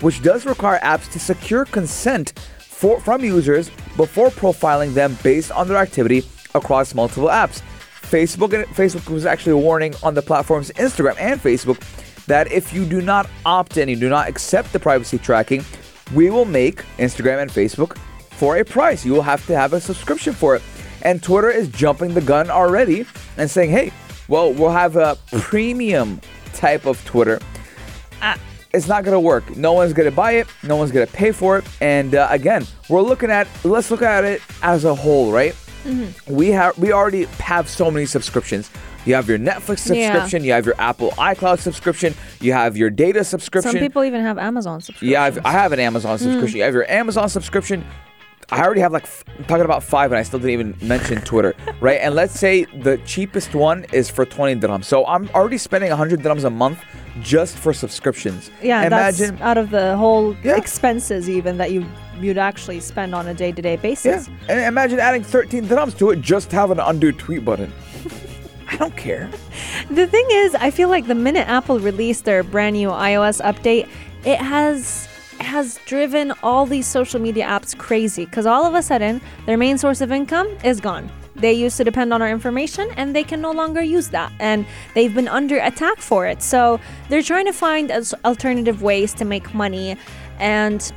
which 0.00 0.22
does 0.22 0.46
require 0.46 0.78
apps 0.78 1.12
to 1.12 1.18
secure 1.18 1.66
consent 1.66 2.32
for, 2.58 2.98
from 3.00 3.22
users 3.22 3.68
before 3.98 4.30
profiling 4.30 4.94
them 4.94 5.18
based 5.22 5.52
on 5.52 5.68
their 5.68 5.76
activity 5.76 6.24
across 6.54 6.94
multiple 6.94 7.28
apps. 7.28 7.60
Facebook 8.00 8.64
Facebook 8.68 9.10
was 9.10 9.26
actually 9.26 9.62
warning 9.62 9.94
on 10.02 10.14
the 10.14 10.22
platform's 10.22 10.70
Instagram 10.70 11.20
and 11.20 11.38
Facebook 11.38 11.78
that 12.24 12.50
if 12.50 12.72
you 12.72 12.86
do 12.86 13.02
not 13.02 13.28
opt 13.44 13.76
in, 13.76 13.90
you 13.90 13.96
do 13.96 14.08
not 14.08 14.26
accept 14.26 14.72
the 14.72 14.80
privacy 14.80 15.18
tracking, 15.18 15.62
we 16.14 16.30
will 16.30 16.46
make 16.46 16.78
Instagram 16.96 17.42
and 17.42 17.50
Facebook 17.50 17.98
for 18.30 18.56
a 18.56 18.64
price. 18.64 19.04
You 19.04 19.12
will 19.12 19.20
have 19.20 19.46
to 19.48 19.54
have 19.54 19.74
a 19.74 19.80
subscription 19.82 20.32
for 20.32 20.56
it. 20.56 20.62
And 21.06 21.22
Twitter 21.22 21.50
is 21.50 21.68
jumping 21.68 22.14
the 22.14 22.20
gun 22.20 22.50
already 22.50 23.06
and 23.36 23.48
saying, 23.48 23.70
hey, 23.70 23.92
well, 24.26 24.52
we'll 24.52 24.72
have 24.72 24.96
a 24.96 25.16
premium 25.30 26.20
type 26.52 26.84
of 26.84 27.02
Twitter. 27.04 27.38
Ah, 28.20 28.36
It's 28.74 28.88
not 28.88 29.04
gonna 29.04 29.20
work. 29.20 29.56
No 29.56 29.72
one's 29.72 29.92
gonna 29.92 30.10
buy 30.10 30.32
it. 30.32 30.48
No 30.64 30.74
one's 30.74 30.90
gonna 30.90 31.06
pay 31.06 31.30
for 31.30 31.58
it. 31.58 31.64
And 31.80 32.16
uh, 32.16 32.26
again, 32.30 32.66
we're 32.88 33.02
looking 33.02 33.30
at. 33.30 33.46
Let's 33.62 33.88
look 33.92 34.02
at 34.02 34.24
it 34.24 34.42
as 34.62 34.84
a 34.84 34.94
whole, 34.96 35.30
right? 35.30 35.54
We 36.28 36.48
have. 36.48 36.76
We 36.76 36.92
already 36.92 37.26
have 37.38 37.68
so 37.68 37.88
many 37.88 38.06
subscriptions. 38.06 38.68
You 39.04 39.14
have 39.14 39.28
your 39.28 39.38
Netflix 39.38 39.78
subscription, 39.78 39.94
Yeah. 39.98 40.12
subscription. 40.14 40.42
You 40.44 40.52
have 40.54 40.66
your 40.66 40.74
Apple 40.78 41.12
iCloud 41.12 41.60
subscription. 41.60 42.14
You 42.40 42.52
have 42.54 42.76
your 42.76 42.90
data 42.90 43.22
subscription. 43.22 43.70
Some 43.70 43.80
people 43.80 44.02
even 44.02 44.22
have 44.22 44.36
Amazon 44.38 44.80
subscriptions. 44.80 45.12
Yeah, 45.12 45.22
I've, 45.22 45.38
I 45.46 45.52
have 45.52 45.70
an 45.70 45.78
Amazon 45.78 46.18
subscription. 46.18 46.56
You 46.58 46.64
have 46.64 46.74
your 46.74 46.90
Amazon 46.90 47.28
subscription. 47.28 47.86
I 48.50 48.62
already 48.62 48.80
have 48.80 48.92
like 48.92 49.02
f- 49.04 49.24
I'm 49.38 49.44
talking 49.44 49.64
about 49.64 49.82
five, 49.82 50.12
and 50.12 50.18
I 50.18 50.22
still 50.22 50.38
didn't 50.38 50.52
even 50.52 50.76
mention 50.88 51.20
Twitter, 51.22 51.54
right? 51.80 51.98
And 52.00 52.14
let's 52.14 52.38
say 52.38 52.64
the 52.64 52.98
cheapest 52.98 53.54
one 53.54 53.84
is 53.92 54.08
for 54.08 54.24
20 54.24 54.60
dirhams. 54.60 54.84
So 54.84 55.04
I'm 55.06 55.28
already 55.34 55.58
spending 55.58 55.90
100 55.90 56.20
dirhams 56.20 56.44
a 56.44 56.50
month 56.50 56.78
just 57.22 57.56
for 57.56 57.72
subscriptions. 57.72 58.50
Yeah, 58.62 58.86
imagine. 58.86 59.30
that's 59.36 59.42
out 59.42 59.58
of 59.58 59.70
the 59.70 59.96
whole 59.96 60.36
Yeah. 60.44 60.56
expenses 60.56 61.28
even 61.28 61.56
that 61.58 61.72
you 61.72 61.84
you'd 62.20 62.38
actually 62.38 62.80
spend 62.80 63.14
on 63.14 63.26
a 63.28 63.34
day-to-day 63.34 63.74
yeah, 63.74 63.80
basis. 63.80 64.28
and 64.48 64.58
imagine 64.60 64.98
adding 65.00 65.22
13 65.22 65.64
dirhams 65.66 65.98
to 65.98 66.10
it 66.10 66.20
just 66.22 66.48
to 66.50 66.56
have 66.56 66.70
an 66.70 66.80
undo 66.80 67.12
tweet 67.12 67.44
button. 67.44 67.70
I 68.68 68.76
don't 68.76 68.96
care. 68.96 69.28
The 69.90 70.06
thing 70.06 70.26
is, 70.30 70.54
I 70.54 70.70
feel 70.70 70.88
like 70.88 71.06
the 71.08 71.14
minute 71.14 71.46
Apple 71.48 71.78
released 71.78 72.24
their 72.24 72.42
brand 72.42 72.74
new 72.76 72.88
iOS 72.88 73.40
update, 73.42 73.88
it 74.24 74.38
has 74.38 75.08
has 75.40 75.78
driven 75.86 76.32
all 76.42 76.66
these 76.66 76.86
social 76.86 77.20
media 77.20 77.46
apps 77.46 77.76
crazy 77.76 78.24
because 78.24 78.46
all 78.46 78.64
of 78.64 78.74
a 78.74 78.82
sudden 78.82 79.20
their 79.46 79.56
main 79.56 79.78
source 79.78 80.00
of 80.00 80.12
income 80.12 80.48
is 80.64 80.80
gone. 80.80 81.10
They 81.34 81.52
used 81.52 81.76
to 81.76 81.84
depend 81.84 82.14
on 82.14 82.22
our 82.22 82.30
information 82.30 82.90
and 82.96 83.14
they 83.14 83.22
can 83.22 83.40
no 83.40 83.52
longer 83.52 83.82
use 83.82 84.08
that. 84.08 84.32
And 84.40 84.64
they've 84.94 85.14
been 85.14 85.28
under 85.28 85.58
attack 85.58 85.98
for 85.98 86.26
it. 86.26 86.42
So 86.42 86.80
they're 87.08 87.22
trying 87.22 87.46
to 87.46 87.52
find 87.52 87.92
alternative 88.24 88.82
ways 88.82 89.12
to 89.14 89.24
make 89.24 89.52
money. 89.54 89.96
And 90.38 90.90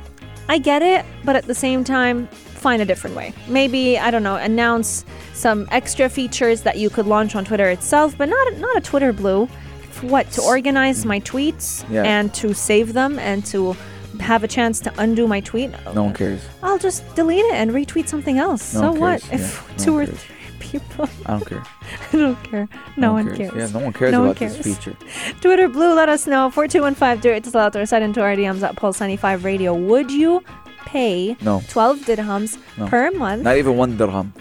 I 0.48 0.58
get 0.58 0.82
it, 0.82 1.04
but 1.24 1.36
at 1.36 1.44
the 1.44 1.54
same 1.54 1.84
time, 1.84 2.26
find 2.26 2.82
a 2.82 2.84
different 2.84 3.16
way. 3.16 3.32
Maybe, 3.48 3.98
I 3.98 4.10
don't 4.10 4.22
know, 4.22 4.36
announce 4.36 5.04
some 5.34 5.68
extra 5.70 6.08
features 6.08 6.62
that 6.62 6.78
you 6.78 6.90
could 6.90 7.06
launch 7.06 7.34
on 7.36 7.44
Twitter 7.44 7.68
itself, 7.70 8.16
but 8.16 8.28
not 8.28 8.52
not 8.58 8.76
a 8.76 8.80
Twitter 8.80 9.12
blue. 9.12 9.46
For 9.90 10.06
What 10.06 10.30
to 10.32 10.42
organize 10.42 11.04
mm. 11.04 11.08
my 11.08 11.20
tweets 11.20 11.84
Yeah. 11.90 12.04
and 12.04 12.32
to 12.34 12.54
save 12.54 12.92
them 12.94 13.18
and 13.18 13.44
to 13.46 13.76
have 14.18 14.42
a 14.44 14.48
chance 14.48 14.80
to 14.80 14.92
undo 14.98 15.26
my 15.28 15.40
tweet. 15.40 15.70
No 15.94 16.04
one 16.04 16.14
cares. 16.14 16.40
I'll 16.62 16.78
just 16.78 17.02
delete 17.14 17.44
it 17.44 17.54
and 17.54 17.70
retweet 17.70 18.08
something 18.08 18.38
else. 18.38 18.74
No 18.74 18.80
so 18.80 18.92
what 18.92 19.22
cares. 19.22 19.40
if 19.42 19.64
Yeah, 19.64 19.76
no 19.78 19.84
two 19.84 19.92
one 19.94 20.02
or 20.02 20.06
cares. 20.06 20.18
three 20.20 20.36
people? 20.58 21.08
I 21.26 21.30
don't 21.38 21.46
care. 21.46 21.62
I 22.12 22.16
don't 22.16 22.42
care. 22.44 22.68
No, 22.96 23.12
one 23.14 23.36
cares. 23.36 23.52
Yeah, 23.56 23.66
no 23.78 23.84
one 23.84 23.92
cares 23.92 24.12
No 24.12 24.20
one 24.20 24.28
about 24.30 24.38
this 24.40 24.56
feature. 24.58 24.96
Twitter 25.40 25.68
Blue, 25.68 25.94
let 25.94 26.08
us 26.08 26.26
know. 26.26 26.50
4215 26.50 27.20
do 27.20 27.30
it 27.34 27.44
to 27.44 27.58
out 27.58 27.76
or 27.76 27.86
send 27.86 28.04
into 28.04 28.20
our 28.22 28.34
DMs 28.36 28.62
at 28.62 28.76
Pulse 28.76 29.00
95 29.00 29.44
Radio. 29.44 29.74
Would 29.74 30.10
you 30.10 30.42
pay 30.86 31.36
No. 31.40 31.62
12 31.68 31.98
dirhams 32.00 32.58
No. 32.76 32.86
per 32.88 33.10
month? 33.12 33.42
Not 33.42 33.56
even 33.56 33.76
one 33.76 33.96
dirham. 33.96 34.32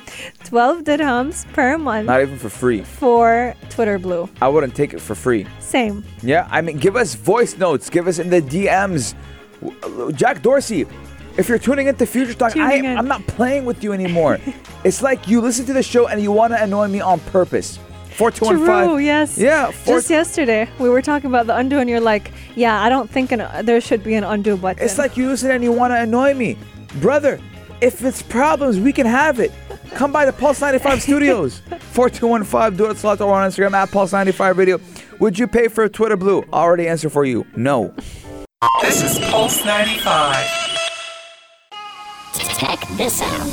12 0.45 0.83
dirhams 0.83 1.45
per 1.53 1.77
month 1.77 2.07
Not 2.07 2.21
even 2.21 2.37
for 2.39 2.49
free. 2.49 2.81
for 2.81 3.53
Twitter 3.69 3.99
Blue. 3.99 4.27
I 4.41 4.47
wouldn't 4.47 4.73
take 4.75 4.93
it 4.93 4.99
for 5.01 5.13
free. 5.15 5.45
Same. 5.59 6.03
Yeah, 6.23 6.47
I 6.49 6.61
mean, 6.61 6.77
give 6.77 6.95
us 6.95 7.13
voice 7.15 7.57
notes. 7.57 7.89
Give 7.89 8.07
us 8.07 8.17
in 8.19 8.29
the 8.29 8.41
DMs. 8.41 9.13
Jack 10.13 10.41
Dorsey, 10.41 10.85
if 11.37 11.47
you're 11.47 11.59
tuning 11.59 11.87
into 11.87 12.05
Future 12.05 12.33
Talk, 12.33 12.55
I, 12.57 12.75
in. 12.75 12.85
I'm 12.97 13.07
not 13.07 13.25
playing 13.27 13.65
with 13.65 13.83
you 13.83 13.93
anymore. 13.93 14.39
it's 14.83 15.01
like 15.01 15.27
you 15.27 15.41
listen 15.41 15.65
to 15.67 15.73
the 15.73 15.83
show 15.83 16.07
and 16.07 16.21
you 16.21 16.31
want 16.31 16.53
to 16.53 16.61
annoy 16.61 16.87
me 16.87 16.99
on 16.99 17.19
purpose. 17.19 17.77
True, 18.17 18.31
4215. 18.31 19.05
yes. 19.05 19.37
Yeah, 19.37 19.71
four, 19.71 19.95
Just 19.95 20.09
yesterday, 20.09 20.69
we 20.77 20.89
were 20.89 21.01
talking 21.01 21.29
about 21.29 21.47
the 21.47 21.55
undo, 21.55 21.79
and 21.79 21.89
you're 21.89 22.01
like, 22.01 22.31
yeah, 22.55 22.81
I 22.81 22.89
don't 22.89 23.09
think 23.09 23.31
an, 23.31 23.65
there 23.65 23.79
should 23.79 24.03
be 24.03 24.15
an 24.15 24.25
undo 24.25 24.57
button. 24.57 24.83
it's 24.83 24.97
like 24.97 25.15
you 25.15 25.29
listen 25.29 25.51
and 25.51 25.63
you 25.63 25.71
want 25.71 25.91
to 25.91 26.01
annoy 26.01 26.33
me. 26.33 26.57
Brother, 26.95 27.39
if 27.79 28.03
it's 28.03 28.21
problems, 28.21 28.77
we 28.77 28.91
can 28.91 29.05
have 29.05 29.39
it. 29.39 29.53
Come 29.91 30.11
by 30.11 30.25
the 30.25 30.33
Pulse 30.33 30.59
95 30.59 31.01
studios. 31.01 31.59
4215, 31.79 32.77
do 32.77 32.91
it 32.91 32.97
slot 32.97 33.21
or 33.21 33.33
on 33.33 33.49
Instagram 33.49 33.71
at 33.71 33.89
Pulse 33.89 34.11
95 34.11 34.57
Radio. 34.57 34.81
Would 35.19 35.39
you 35.39 35.47
pay 35.47 35.67
for 35.69 35.85
a 35.85 35.89
Twitter 35.89 36.17
Blue? 36.17 36.41
I 36.51 36.59
already 36.59 36.87
answer 36.87 37.09
for 37.09 37.23
you. 37.23 37.45
No. 37.55 37.93
This 38.81 39.03
is 39.03 39.19
Pulse 39.29 39.63
95. 39.63 40.35
Check 42.57 42.79
this 42.97 43.21
out. 43.21 43.47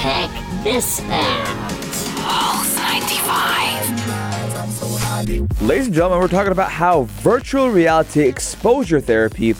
Check 0.00 0.30
this 0.62 1.00
out. 1.00 1.44
Pulse 2.22 2.76
95. 2.76 5.60
Ladies 5.60 5.86
and 5.86 5.94
gentlemen, 5.94 6.20
we're 6.20 6.28
talking 6.28 6.52
about 6.52 6.70
how 6.70 7.02
virtual 7.02 7.70
reality 7.70 8.22
exposure 8.22 9.00
therapy 9.00 9.56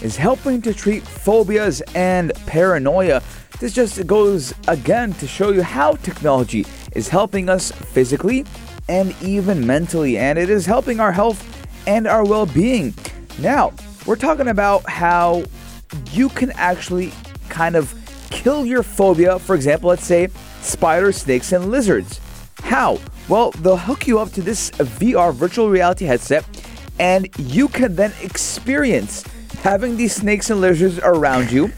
is 0.00 0.16
helping 0.16 0.62
to 0.62 0.72
treat 0.72 1.02
phobias 1.02 1.82
and 1.94 2.32
paranoia. 2.46 3.22
This 3.58 3.74
just 3.74 4.06
goes 4.06 4.54
again 4.66 5.12
to 5.14 5.26
show 5.26 5.50
you 5.50 5.62
how 5.62 5.96
technology 5.96 6.64
is 6.92 7.10
helping 7.10 7.50
us 7.50 7.70
physically 7.70 8.46
and 8.88 9.14
even 9.20 9.66
mentally, 9.66 10.16
and 10.16 10.38
it 10.38 10.48
is 10.48 10.64
helping 10.64 11.00
our 11.00 11.12
health 11.12 11.44
and 11.86 12.06
our 12.06 12.24
well 12.24 12.46
being. 12.46 12.94
Now, 13.38 13.72
we're 14.10 14.16
talking 14.16 14.48
about 14.48 14.82
how 14.90 15.44
you 16.10 16.28
can 16.30 16.50
actually 16.56 17.12
kind 17.48 17.76
of 17.76 17.94
kill 18.30 18.66
your 18.66 18.82
phobia. 18.82 19.38
For 19.38 19.54
example, 19.54 19.88
let's 19.88 20.04
say 20.04 20.26
spiders, 20.62 21.18
snakes, 21.18 21.52
and 21.52 21.70
lizards. 21.70 22.18
How? 22.60 22.98
Well, 23.28 23.52
they'll 23.52 23.76
hook 23.76 24.08
you 24.08 24.18
up 24.18 24.32
to 24.32 24.42
this 24.42 24.72
VR 24.72 25.32
virtual 25.32 25.70
reality 25.70 26.06
headset, 26.06 26.44
and 26.98 27.28
you 27.38 27.68
can 27.68 27.94
then 27.94 28.12
experience 28.20 29.22
having 29.62 29.96
these 29.96 30.16
snakes 30.16 30.50
and 30.50 30.60
lizards 30.60 30.98
around 30.98 31.52
you, 31.52 31.70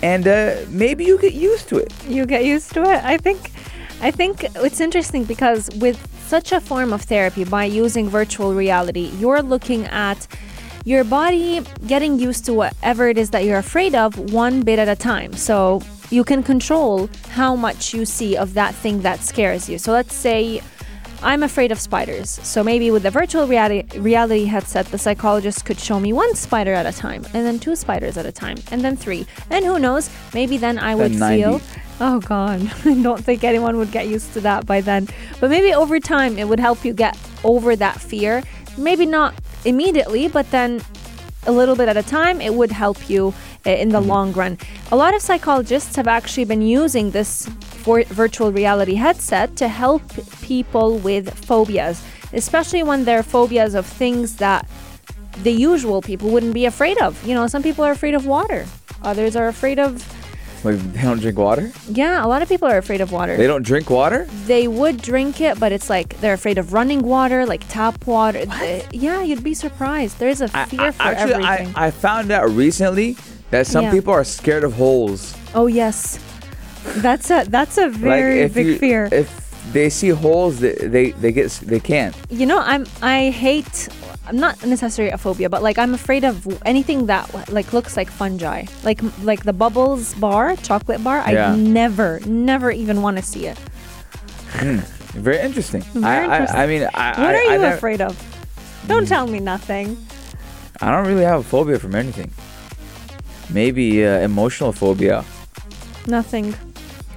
and 0.00 0.26
uh, 0.26 0.56
maybe 0.70 1.04
you 1.04 1.18
get 1.18 1.34
used 1.34 1.68
to 1.68 1.76
it. 1.76 1.92
you 2.08 2.24
get 2.24 2.46
used 2.46 2.72
to 2.72 2.80
it. 2.80 3.04
I 3.04 3.18
think 3.18 3.50
I 4.00 4.10
think 4.10 4.44
it's 4.56 4.80
interesting 4.80 5.24
because 5.24 5.68
with 5.76 5.98
such 6.28 6.50
a 6.52 6.62
form 6.62 6.94
of 6.94 7.02
therapy 7.02 7.44
by 7.44 7.66
using 7.66 8.08
virtual 8.08 8.54
reality, 8.54 9.10
you're 9.18 9.42
looking 9.42 9.84
at 9.84 10.26
your 10.84 11.04
body 11.04 11.60
getting 11.86 12.18
used 12.18 12.44
to 12.44 12.52
whatever 12.52 13.08
it 13.08 13.18
is 13.18 13.30
that 13.30 13.44
you're 13.44 13.58
afraid 13.58 13.94
of 13.94 14.32
one 14.32 14.62
bit 14.62 14.78
at 14.78 14.88
a 14.88 14.96
time. 14.96 15.32
So 15.32 15.80
you 16.10 16.24
can 16.24 16.42
control 16.42 17.08
how 17.30 17.56
much 17.56 17.94
you 17.94 18.04
see 18.04 18.36
of 18.36 18.54
that 18.54 18.74
thing 18.74 19.00
that 19.02 19.20
scares 19.20 19.68
you. 19.68 19.78
So 19.78 19.92
let's 19.92 20.14
say 20.14 20.60
I'm 21.22 21.42
afraid 21.42 21.72
of 21.72 21.80
spiders. 21.80 22.28
So 22.28 22.62
maybe 22.62 22.90
with 22.90 23.02
the 23.02 23.10
virtual 23.10 23.46
reality, 23.46 23.98
reality 23.98 24.44
headset, 24.44 24.84
the 24.86 24.98
psychologist 24.98 25.64
could 25.64 25.80
show 25.80 25.98
me 25.98 26.12
one 26.12 26.34
spider 26.34 26.74
at 26.74 26.84
a 26.84 26.92
time, 26.92 27.24
and 27.32 27.46
then 27.46 27.58
two 27.58 27.76
spiders 27.76 28.18
at 28.18 28.26
a 28.26 28.32
time, 28.32 28.58
and 28.70 28.82
then 28.82 28.94
three. 28.94 29.26
And 29.48 29.64
who 29.64 29.78
knows, 29.78 30.10
maybe 30.34 30.58
then 30.58 30.78
I 30.78 30.94
would 30.94 31.14
Then 31.14 31.38
feel. 31.38 31.60
Oh, 31.98 32.20
God. 32.20 32.70
I 32.84 33.00
don't 33.00 33.24
think 33.24 33.42
anyone 33.42 33.78
would 33.78 33.90
get 33.90 34.06
used 34.06 34.34
to 34.34 34.40
that 34.40 34.66
by 34.66 34.82
then. 34.82 35.08
But 35.40 35.48
maybe 35.48 35.72
over 35.72 35.98
time, 35.98 36.36
it 36.36 36.46
would 36.46 36.60
help 36.60 36.84
you 36.84 36.92
get 36.92 37.16
over 37.42 37.74
that 37.74 37.98
fear. 38.00 38.42
Maybe 38.76 39.06
not 39.06 39.34
immediately, 39.64 40.28
but 40.28 40.50
then 40.50 40.82
a 41.46 41.52
little 41.52 41.76
bit 41.76 41.88
at 41.88 41.96
a 41.96 42.02
time, 42.02 42.40
it 42.40 42.54
would 42.54 42.72
help 42.72 43.08
you 43.08 43.34
uh, 43.66 43.70
in 43.70 43.90
the 43.90 44.00
long 44.00 44.32
run. 44.32 44.58
A 44.92 44.96
lot 44.96 45.14
of 45.14 45.22
psychologists 45.22 45.96
have 45.96 46.08
actually 46.08 46.44
been 46.44 46.62
using 46.62 47.10
this 47.10 47.46
virtual 47.84 48.50
reality 48.50 48.94
headset 48.94 49.56
to 49.56 49.68
help 49.68 50.02
people 50.40 50.98
with 50.98 51.32
phobias, 51.44 52.02
especially 52.32 52.82
when 52.82 53.04
they're 53.04 53.22
phobias 53.22 53.74
of 53.74 53.84
things 53.84 54.36
that 54.36 54.66
the 55.42 55.50
usual 55.52 56.00
people 56.00 56.30
wouldn't 56.30 56.54
be 56.54 56.64
afraid 56.64 56.98
of. 57.02 57.22
You 57.26 57.34
know, 57.34 57.46
some 57.46 57.62
people 57.62 57.84
are 57.84 57.92
afraid 57.92 58.14
of 58.14 58.26
water. 58.26 58.66
Others 59.02 59.36
are 59.36 59.48
afraid 59.48 59.78
of, 59.78 60.02
Like 60.64 60.78
they 60.94 61.02
don't 61.02 61.20
drink 61.20 61.36
water. 61.38 61.70
yeah, 61.90 62.24
a 62.24 62.28
lot 62.28 62.40
of 62.42 62.48
people 62.48 62.66
are 62.68 62.78
afraid 62.78 63.00
of 63.00 63.12
water. 63.12 63.36
They 63.36 63.46
don't 63.46 63.62
drink 63.64 63.90
water. 63.90 64.26
they 64.46 64.66
would 64.66 65.02
drink 65.02 65.40
it, 65.40 65.60
but 65.60 65.72
it's 65.72 65.90
like 65.90 66.18
they're 66.20 66.34
afraid 66.34 66.56
of 66.58 66.72
running 66.72 67.02
water, 67.02 67.44
like 67.46 67.62
tap 67.68 68.06
water. 68.06 68.44
Yeah, 68.92 69.22
you'd 69.22 69.44
be 69.44 69.54
surprised. 69.54 70.18
There's 70.18 70.40
a 70.40 70.48
fear 70.48 70.80
I- 70.80 70.90
for 70.92 71.02
actually, 71.02 71.44
everything. 71.44 71.72
I, 71.76 71.86
I 71.86 71.90
found 71.90 72.30
out 72.30 72.48
recently 72.50 73.16
that 73.50 73.66
some 73.66 73.84
Yeah. 73.84 73.90
people 73.92 74.12
are 74.14 74.24
scared 74.24 74.64
of 74.64 74.72
holes. 74.72 75.34
oh 75.54 75.66
yes, 75.66 76.18
that's 76.96 77.30
a 77.30 77.44
that's 77.48 77.76
a 77.78 77.88
very 77.88 78.42
like 78.44 78.54
big 78.54 78.66
you, 78.66 78.78
fear. 78.78 79.08
If 79.12 79.30
they 79.72 79.90
see 79.90 80.10
holes, 80.10 80.60
they, 80.60 80.74
they 80.74 81.10
they 81.12 81.32
get 81.32 81.50
they 81.64 81.80
can't. 81.80 82.14
you 82.30 82.46
know, 82.46 82.58
I'm 82.60 82.86
I 83.02 83.30
hate. 83.30 83.88
I'm 84.26 84.36
not 84.36 84.64
necessarily 84.64 85.12
a 85.12 85.18
phobia, 85.18 85.50
but 85.50 85.62
like 85.62 85.78
I'm 85.78 85.92
afraid 85.92 86.24
of 86.24 86.46
anything 86.64 87.06
that 87.06 87.28
like 87.52 87.72
looks 87.72 87.96
like 87.96 88.10
fungi, 88.10 88.64
like 88.82 89.00
like 89.22 89.44
the 89.44 89.52
bubbles 89.52 90.14
bar, 90.14 90.56
chocolate 90.56 91.04
bar. 91.04 91.22
Yeah. 91.30 91.52
I 91.52 91.56
never, 91.56 92.20
never 92.20 92.70
even 92.70 93.02
want 93.02 93.18
to 93.18 93.22
see 93.22 93.46
it. 93.46 93.58
Hmm. 94.56 94.78
Very 95.20 95.40
interesting. 95.40 95.82
Very 95.92 96.06
I, 96.06 96.24
interesting. 96.24 96.58
I 96.58 96.62
I 96.62 96.66
mean 96.66 96.88
I 96.94 97.20
What 97.20 97.34
are 97.34 97.42
you 97.44 97.58
never- 97.58 97.76
afraid 97.76 98.00
of? 98.00 98.16
Don't 98.86 99.04
hmm. 99.04 99.08
tell 99.08 99.26
me 99.26 99.40
nothing. 99.40 99.96
I 100.80 100.90
don't 100.90 101.06
really 101.06 101.24
have 101.24 101.40
a 101.40 101.44
phobia 101.44 101.78
from 101.78 101.94
anything. 101.94 102.32
Maybe 103.50 104.04
uh, 104.04 104.18
emotional 104.20 104.72
phobia. 104.72 105.24
Nothing 106.06 106.54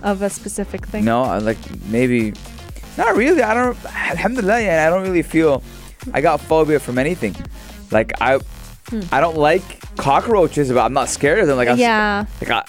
of 0.03 0.21
a 0.21 0.29
specific 0.29 0.85
thing. 0.85 1.05
No, 1.05 1.23
uh, 1.23 1.39
like 1.39 1.57
maybe 1.85 2.33
not 2.97 3.15
really. 3.15 3.41
I 3.41 3.53
don't. 3.53 3.77
Alhamdulillah, 3.85 4.85
I 4.85 4.89
don't 4.89 5.03
really 5.03 5.23
feel 5.23 5.63
I 6.13 6.21
got 6.21 6.41
phobia 6.41 6.79
from 6.79 6.97
anything. 6.97 7.35
Like 7.91 8.13
I, 8.21 8.39
Hmm. 8.89 9.01
I 9.11 9.19
don't 9.19 9.35
like 9.37 9.63
cockroaches, 9.97 10.69
but 10.71 10.79
I'm 10.79 10.93
not 10.93 11.09
scared 11.09 11.39
of 11.39 11.47
them. 11.47 11.57
Like 11.57 11.67
I'm, 11.67 11.77
Yeah. 11.77 12.25
like 12.39 12.49
I, 12.49 12.63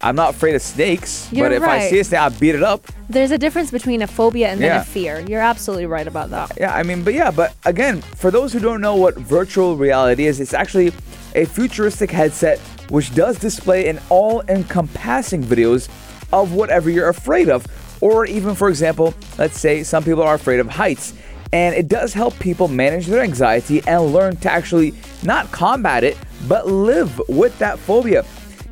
I'm 0.00 0.14
not 0.14 0.34
afraid 0.36 0.54
of 0.54 0.62
snakes. 0.62 1.28
You're 1.32 1.48
but 1.48 1.52
if 1.56 1.62
I 1.64 1.88
see 1.90 1.98
a 1.98 2.04
snake, 2.04 2.20
I 2.20 2.28
beat 2.28 2.54
it 2.54 2.62
up. 2.62 2.86
There's 3.08 3.32
a 3.32 3.38
difference 3.38 3.72
between 3.72 4.02
a 4.02 4.06
phobia 4.06 4.50
and 4.50 4.60
then 4.60 4.76
a 4.80 4.84
fear. 4.84 5.24
You're 5.26 5.40
absolutely 5.40 5.86
right 5.86 6.06
about 6.06 6.30
that. 6.30 6.52
Yeah, 6.56 6.72
I 6.72 6.84
mean, 6.84 7.02
but 7.02 7.12
yeah, 7.14 7.32
but 7.32 7.56
again, 7.64 8.02
for 8.02 8.30
those 8.30 8.52
who 8.52 8.60
don't 8.60 8.80
know 8.80 8.94
what 8.94 9.16
virtual 9.16 9.76
reality 9.76 10.26
is, 10.26 10.38
it's 10.38 10.54
actually 10.54 10.92
a 11.34 11.44
futuristic 11.44 12.12
headset 12.12 12.60
which 12.90 13.12
does 13.12 13.36
display 13.40 13.88
an 13.88 13.98
all 14.10 14.42
encompassing 14.48 15.42
videos 15.42 15.88
of 16.32 16.52
whatever 16.52 16.88
you're 16.88 17.08
afraid 17.08 17.48
of. 17.48 17.66
Or 18.00 18.26
even, 18.26 18.54
for 18.54 18.68
example, 18.68 19.12
let's 19.38 19.58
say 19.58 19.82
some 19.82 20.04
people 20.04 20.22
are 20.22 20.34
afraid 20.34 20.60
of 20.60 20.68
heights. 20.68 21.14
And 21.52 21.74
it 21.74 21.88
does 21.88 22.12
help 22.12 22.38
people 22.38 22.68
manage 22.68 23.06
their 23.06 23.22
anxiety 23.22 23.82
and 23.86 24.12
learn 24.12 24.36
to 24.36 24.50
actually 24.50 24.94
not 25.22 25.50
combat 25.52 26.04
it, 26.04 26.16
but 26.48 26.66
live 26.66 27.20
with 27.28 27.58
that 27.58 27.78
phobia. 27.78 28.24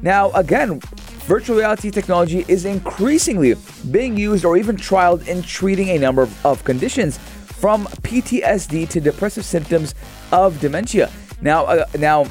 Now, 0.03 0.31
again, 0.33 0.81
virtual 1.27 1.57
reality 1.57 1.91
technology 1.91 2.45
is 2.49 2.65
increasingly 2.65 3.55
being 3.91 4.17
used 4.17 4.45
or 4.45 4.57
even 4.57 4.77
trialed 4.77 5.27
in 5.29 5.43
treating 5.43 5.91
a 5.91 5.99
number 5.99 6.23
of, 6.23 6.47
of 6.47 6.65
conditions 6.65 7.19
from 7.19 7.87
PTSD 8.03 8.89
to 8.91 9.01
depressive 9.01 9.45
symptoms 9.45 9.95
of 10.33 10.61
dementia. 10.61 11.11
Now, 11.41 11.65
uh, 11.65 11.87
now, 11.99 12.27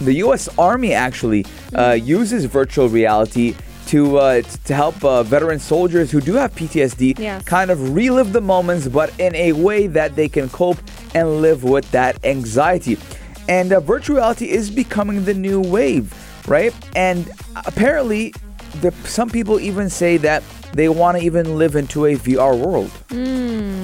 the 0.00 0.14
U.S. 0.14 0.48
Army 0.58 0.92
actually 0.92 1.44
uh, 1.74 1.92
uses 1.92 2.44
virtual 2.44 2.88
reality 2.88 3.54
to 3.88 4.18
uh, 4.18 4.42
to 4.64 4.74
help 4.74 5.02
uh, 5.04 5.22
veteran 5.22 5.58
soldiers 5.58 6.10
who 6.10 6.20
do 6.20 6.34
have 6.34 6.54
PTSD 6.54 7.18
Yes. 7.18 7.42
kind 7.44 7.70
of 7.70 7.94
relive 7.94 8.32
the 8.32 8.40
moments, 8.40 8.86
but 8.88 9.08
in 9.18 9.34
a 9.34 9.52
way 9.52 9.86
that 9.88 10.14
they 10.16 10.28
can 10.28 10.48
cope 10.50 10.78
and 11.14 11.40
live 11.42 11.64
with 11.64 11.90
that 11.92 12.22
anxiety. 12.24 12.96
And 13.48 13.72
uh, 13.72 13.80
virtual 13.80 14.16
reality 14.16 14.50
is 14.50 14.70
becoming 14.70 15.24
the 15.24 15.34
new 15.34 15.60
wave, 15.60 16.12
right? 16.46 16.74
And 16.94 17.30
apparently, 17.66 18.34
the, 18.82 18.92
some 19.04 19.30
people 19.30 19.58
even 19.60 19.88
say 19.88 20.18
that 20.18 20.42
they 20.74 20.88
want 20.90 21.16
to 21.18 21.24
even 21.24 21.56
live 21.56 21.74
into 21.74 22.04
a 22.04 22.14
VR 22.16 22.54
world. 22.58 22.90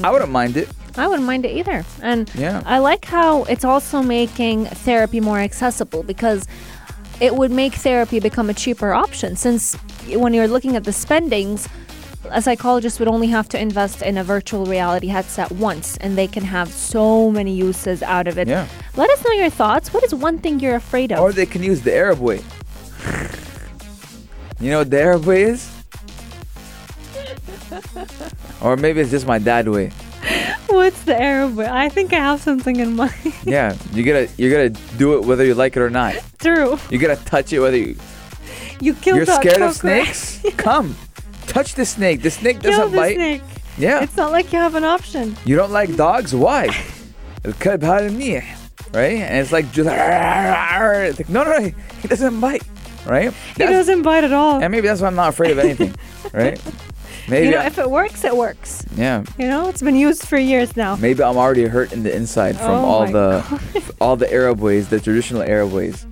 I 0.04 0.10
wouldn't 0.10 0.30
mind 0.30 0.56
it. 0.58 0.68
I 0.96 1.08
wouldn't 1.08 1.26
mind 1.26 1.44
it 1.46 1.56
either. 1.56 1.82
And 2.02 2.30
Yeah. 2.34 2.62
I 2.66 2.78
like 2.78 3.04
how 3.06 3.44
it's 3.44 3.64
also 3.64 4.02
making 4.02 4.66
therapy 4.66 5.18
more 5.20 5.38
accessible 5.40 6.02
because 6.02 6.46
it 7.20 7.35
would 7.35 7.50
make 7.50 7.74
therapy 7.74 8.20
become 8.20 8.50
a 8.50 8.55
cheaper 8.55 8.92
option 8.92 9.37
since 9.37 9.74
when 10.09 10.35
you're 10.35 10.48
looking 10.48 10.77
at 10.77 10.85
the 10.85 10.92
spendings 10.92 11.68
a 12.31 12.40
psychologist 12.40 12.98
would 12.98 13.09
only 13.09 13.27
have 13.29 13.48
to 13.50 13.61
invest 13.61 14.03
in 14.03 14.16
a 14.18 14.24
virtual 14.24 14.66
reality 14.66 15.09
headset 15.09 15.50
once 15.53 15.96
and 15.98 16.16
they 16.16 16.27
can 16.27 16.44
have 16.44 16.68
so 16.68 17.31
many 17.31 17.55
uses 17.55 18.03
out 18.03 18.27
of 18.27 18.38
it. 18.38 18.48
Yeah. 18.48 18.66
Let 18.96 19.11
us 19.11 19.24
know 19.24 19.33
your 19.33 19.50
thoughts. 19.50 19.92
What 19.92 20.05
is 20.05 20.14
one 20.14 20.38
thing 20.38 20.61
you're 20.61 20.77
afraid 20.77 21.12
of? 21.12 21.20
Or 21.20 21.33
they 21.33 21.46
can 21.46 21.62
use 21.62 21.83
the 21.83 21.94
Arab 21.94 22.20
way. 22.20 22.42
You 24.61 24.70
know 24.70 24.79
what 24.79 24.90
the 24.90 25.00
Arab 25.00 25.24
way 25.24 25.42
is? 25.42 25.70
or 28.62 28.77
maybe 28.77 29.00
it's 29.00 29.11
just 29.11 29.27
my 29.27 29.38
dad 29.38 29.68
way. 29.68 29.90
What's 30.74 31.04
the 31.04 31.20
Arab 31.20 31.56
way? 31.56 31.66
I 31.66 31.88
think 31.88 32.12
I 32.12 32.16
have 32.16 32.40
something 32.40 32.76
in 32.76 32.96
mind. 32.96 33.14
yeah, 33.44 33.76
you 33.92 34.02
gotta 34.04 34.28
you 34.37 34.50
gotta 34.50 34.70
do 34.98 35.14
it 35.14 35.24
whether 35.24 35.44
you 35.44 35.54
like 35.54 35.76
it 35.76 35.82
or 35.82 35.90
not. 35.90 36.14
True. 36.38 36.78
You 36.90 36.98
gotta 36.98 37.22
touch 37.24 37.52
it 37.52 37.60
whether 37.60 37.76
you. 37.76 37.96
You 38.80 38.94
kill. 38.94 39.16
You're 39.16 39.26
scared 39.26 39.60
cockroach. 39.60 39.70
of 39.70 39.76
snakes? 39.76 40.42
Come, 40.56 40.96
touch 41.46 41.74
the 41.74 41.87
snake. 41.87 42.22
The 42.22 42.30
snake 42.30 42.60
kill 42.60 42.72
doesn't 42.72 42.90
the 42.90 42.96
bite. 42.96 43.14
Snake. 43.14 43.42
Yeah. 43.78 44.02
It's 44.02 44.16
not 44.16 44.30
like 44.30 44.52
you 44.52 44.58
have 44.58 44.74
an 44.74 44.84
option. 44.84 45.37
You 45.44 45.56
don't 45.56 45.72
like 45.72 45.96
dogs? 45.96 46.34
Why? 46.34 46.68
right? 48.94 49.16
And 49.16 49.38
it's 49.38 49.52
like, 49.52 49.70
just 49.72 49.88
like 49.88 51.28
no, 51.28 51.44
no, 51.44 51.58
no, 51.58 51.70
he 52.00 52.08
doesn't 52.08 52.40
bite, 52.40 52.62
right? 53.04 53.32
That's, 53.56 53.70
he 53.70 53.74
doesn't 53.74 54.02
bite 54.02 54.24
at 54.24 54.32
all. 54.32 54.62
And 54.62 54.70
maybe 54.70 54.87
that's 54.87 55.00
why 55.00 55.08
I'm 55.08 55.14
not 55.14 55.30
afraid 55.30 55.50
of 55.50 55.58
anything, 55.58 55.94
right? 56.32 56.60
Maybe, 57.28 57.46
You 57.46 57.52
know, 57.52 57.58
I- 57.60 57.66
if 57.66 57.78
it 57.78 57.90
works, 57.90 58.24
it 58.24 58.37
works. 58.37 58.84
yeah. 58.96 59.24
You 59.38 59.48
know, 59.48 59.68
it's 59.68 59.80
been 59.82 59.96
used 59.96 60.26
for 60.26 60.37
years 60.38 60.76
now. 60.76 60.96
Maybe 60.96 61.22
I'm 61.22 61.37
already 61.38 61.64
hurt 61.66 61.92
in 61.92 62.02
the 62.02 62.14
inside 62.14 62.56
from 62.56 62.70
Oh 62.70 62.84
all 62.84 63.06
the 63.06 63.42
all 64.00 64.16
the 64.16 64.30
Arab 64.32 64.60
ways, 64.60 64.88
the 64.88 65.00
traditional 65.00 65.42
Arab 65.42 65.72
ways, 65.72 66.04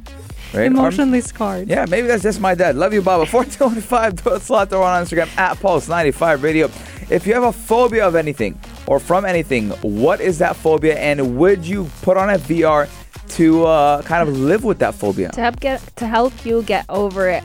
right? 0.55 0.63
Or- 0.63 0.65
Emotionally 0.65 1.21
scarred. 1.21 1.69
yeah, 1.69 1.85
maybe 1.89 2.07
that's 2.09 2.23
just 2.23 2.41
my 2.41 2.55
dad. 2.55 2.77
Love 2.77 2.93
you, 2.95 3.03
Baba. 3.03 3.27
425 3.35 4.23
do 4.25 4.31
it 4.35 4.43
slot 4.43 4.73
or 4.73 4.83
on 4.85 5.05
Instagram 5.05 5.29
at 5.37 5.59
Pulse95 5.59 6.43
Radio. 6.43 6.71
If 7.11 7.27
you 7.27 7.35
have 7.35 7.43
a 7.45 7.53
phobia 7.53 8.07
of 8.07 8.15
anything 8.15 8.59
or 8.87 8.99
from 8.99 9.25
anything, 9.27 9.69
what 9.83 10.21
is 10.21 10.39
that 10.39 10.57
phobia, 10.57 10.97
and 10.99 11.37
would 11.37 11.67
you 11.67 11.91
put 12.01 12.17
on 12.17 12.31
a 12.31 12.39
VR 12.39 12.89
to 13.37 13.65
uh, 13.67 14.01
kind 14.03 14.27
of 14.27 14.35
live 14.39 14.65
with 14.65 14.79
that 14.79 14.95
phobia? 14.95 15.29
To 15.33 15.41
help 15.43 15.61
get 15.61 15.81
to 15.97 16.07
help 16.07 16.33
you 16.47 16.63
get 16.63 16.87
over 16.89 17.29
it. 17.29 17.45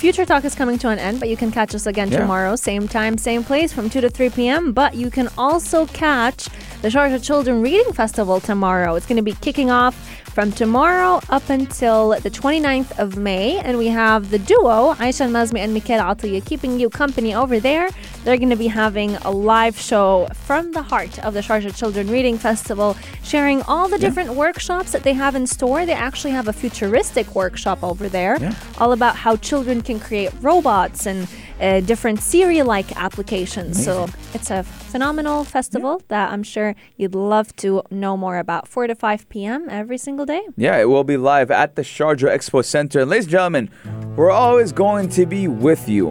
Future 0.00 0.24
Talk 0.24 0.46
is 0.46 0.54
coming 0.54 0.78
to 0.78 0.88
an 0.88 0.98
end, 0.98 1.20
but 1.20 1.28
you 1.28 1.36
can 1.36 1.52
catch 1.52 1.74
us 1.74 1.84
again 1.86 2.10
Yeah. 2.10 2.20
tomorrow, 2.20 2.56
same 2.56 2.88
time, 2.88 3.18
same 3.18 3.44
place, 3.44 3.70
from 3.70 3.90
2 3.90 4.00
to 4.00 4.08
3 4.08 4.30
p.m. 4.30 4.72
But 4.72 4.94
you 4.94 5.10
can 5.10 5.28
also 5.36 5.84
catch 5.88 6.48
the 6.80 6.88
Sharjah 6.88 7.22
Children 7.22 7.60
Reading 7.60 7.92
Festival 7.92 8.40
tomorrow. 8.40 8.94
It's 8.94 9.04
going 9.04 9.18
to 9.18 9.22
be 9.22 9.34
kicking 9.42 9.70
off 9.70 9.94
from 10.40 10.52
tomorrow 10.52 11.20
up 11.28 11.50
until 11.50 12.18
the 12.20 12.30
29th 12.30 12.98
of 12.98 13.18
May. 13.18 13.58
And 13.58 13.76
we 13.76 13.88
have 13.88 14.30
the 14.30 14.38
duo, 14.38 14.94
Aisha 14.94 15.28
Mazmi 15.30 15.58
and 15.58 15.74
Mikhail 15.74 16.00
Atiya, 16.00 16.42
keeping 16.42 16.80
you 16.80 16.88
company 16.88 17.34
over 17.34 17.60
there. 17.60 17.90
They're 18.24 18.38
going 18.38 18.48
to 18.48 18.56
be 18.56 18.68
having 18.68 19.16
a 19.16 19.30
live 19.30 19.78
show 19.78 20.28
from 20.32 20.72
the 20.72 20.80
heart 20.80 21.18
of 21.18 21.34
the 21.34 21.40
Sharjah 21.40 21.76
Children 21.76 22.08
Reading 22.08 22.38
Festival, 22.38 22.96
sharing 23.22 23.60
all 23.64 23.86
the 23.86 23.98
different 23.98 24.32
workshops 24.32 24.92
that 24.92 25.02
they 25.02 25.12
have 25.12 25.34
in 25.34 25.46
store. 25.46 25.84
They 25.84 25.92
actually 25.92 26.30
have 26.30 26.48
a 26.48 26.54
futuristic 26.54 27.34
workshop 27.34 27.84
over 27.84 28.08
there, 28.08 28.38
Yeah. 28.40 28.54
all 28.78 28.92
about 28.92 29.16
how 29.16 29.36
children 29.36 29.82
can 29.82 30.00
create 30.00 30.32
robots 30.40 31.04
and 31.04 31.28
uh, 31.60 31.80
different 31.80 32.20
Siri 32.20 32.62
like 32.62 32.96
applications. 32.96 33.86
Amazing. 33.86 34.08
So 34.08 34.18
it's 34.34 34.50
a 34.50 34.62
phenomenal 34.62 35.44
festival 35.44 35.98
yeah. 36.00 36.06
that 36.08 36.32
I'm 36.32 36.42
sure 36.42 36.74
you'd 36.96 37.14
love 37.14 37.54
to 37.56 37.82
know 37.90 38.16
more 38.16 38.38
about. 38.38 38.66
4 38.66 38.88
to 38.88 38.94
5 38.94 39.28
p.m. 39.28 39.68
every 39.68 39.98
single 39.98 40.26
day. 40.26 40.42
Yeah, 40.56 40.78
it 40.78 40.88
will 40.88 41.04
be 41.04 41.16
live 41.16 41.50
at 41.50 41.76
the 41.76 41.82
Sharjah 41.82 42.34
Expo 42.34 42.64
Center. 42.64 43.00
And 43.00 43.10
ladies 43.10 43.26
and 43.26 43.32
gentlemen, 43.32 43.70
we're 44.16 44.30
always 44.30 44.72
going 44.72 45.08
to 45.10 45.26
be 45.26 45.48
with 45.48 45.88
you. 45.88 46.10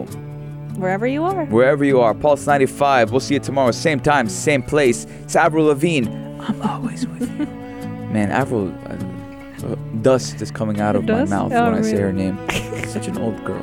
Wherever 0.76 1.06
you 1.06 1.24
are. 1.24 1.44
Wherever 1.46 1.84
you 1.84 2.00
are. 2.00 2.14
Pulse 2.14 2.46
95. 2.46 3.10
We'll 3.10 3.20
see 3.20 3.34
you 3.34 3.40
tomorrow. 3.40 3.70
Same 3.70 4.00
time, 4.00 4.28
same 4.28 4.62
place. 4.62 5.04
It's 5.22 5.36
Avril 5.36 5.66
Lavigne. 5.66 6.08
I'm 6.40 6.62
always 6.62 7.06
with 7.06 7.28
you. 7.38 7.46
Man, 8.10 8.30
Avril. 8.30 8.68
Uh, 8.86 8.96
uh, 9.66 9.74
dust 10.00 10.40
is 10.40 10.50
coming 10.50 10.80
out 10.80 10.96
of 10.96 11.04
dust? 11.04 11.30
my 11.30 11.36
mouth 11.36 11.52
oh, 11.52 11.70
when 11.70 11.74
I 11.74 11.82
say 11.82 11.98
her 11.98 12.12
name. 12.12 12.38
Such 12.88 13.08
an 13.08 13.18
old 13.18 13.44
girl. 13.44 13.62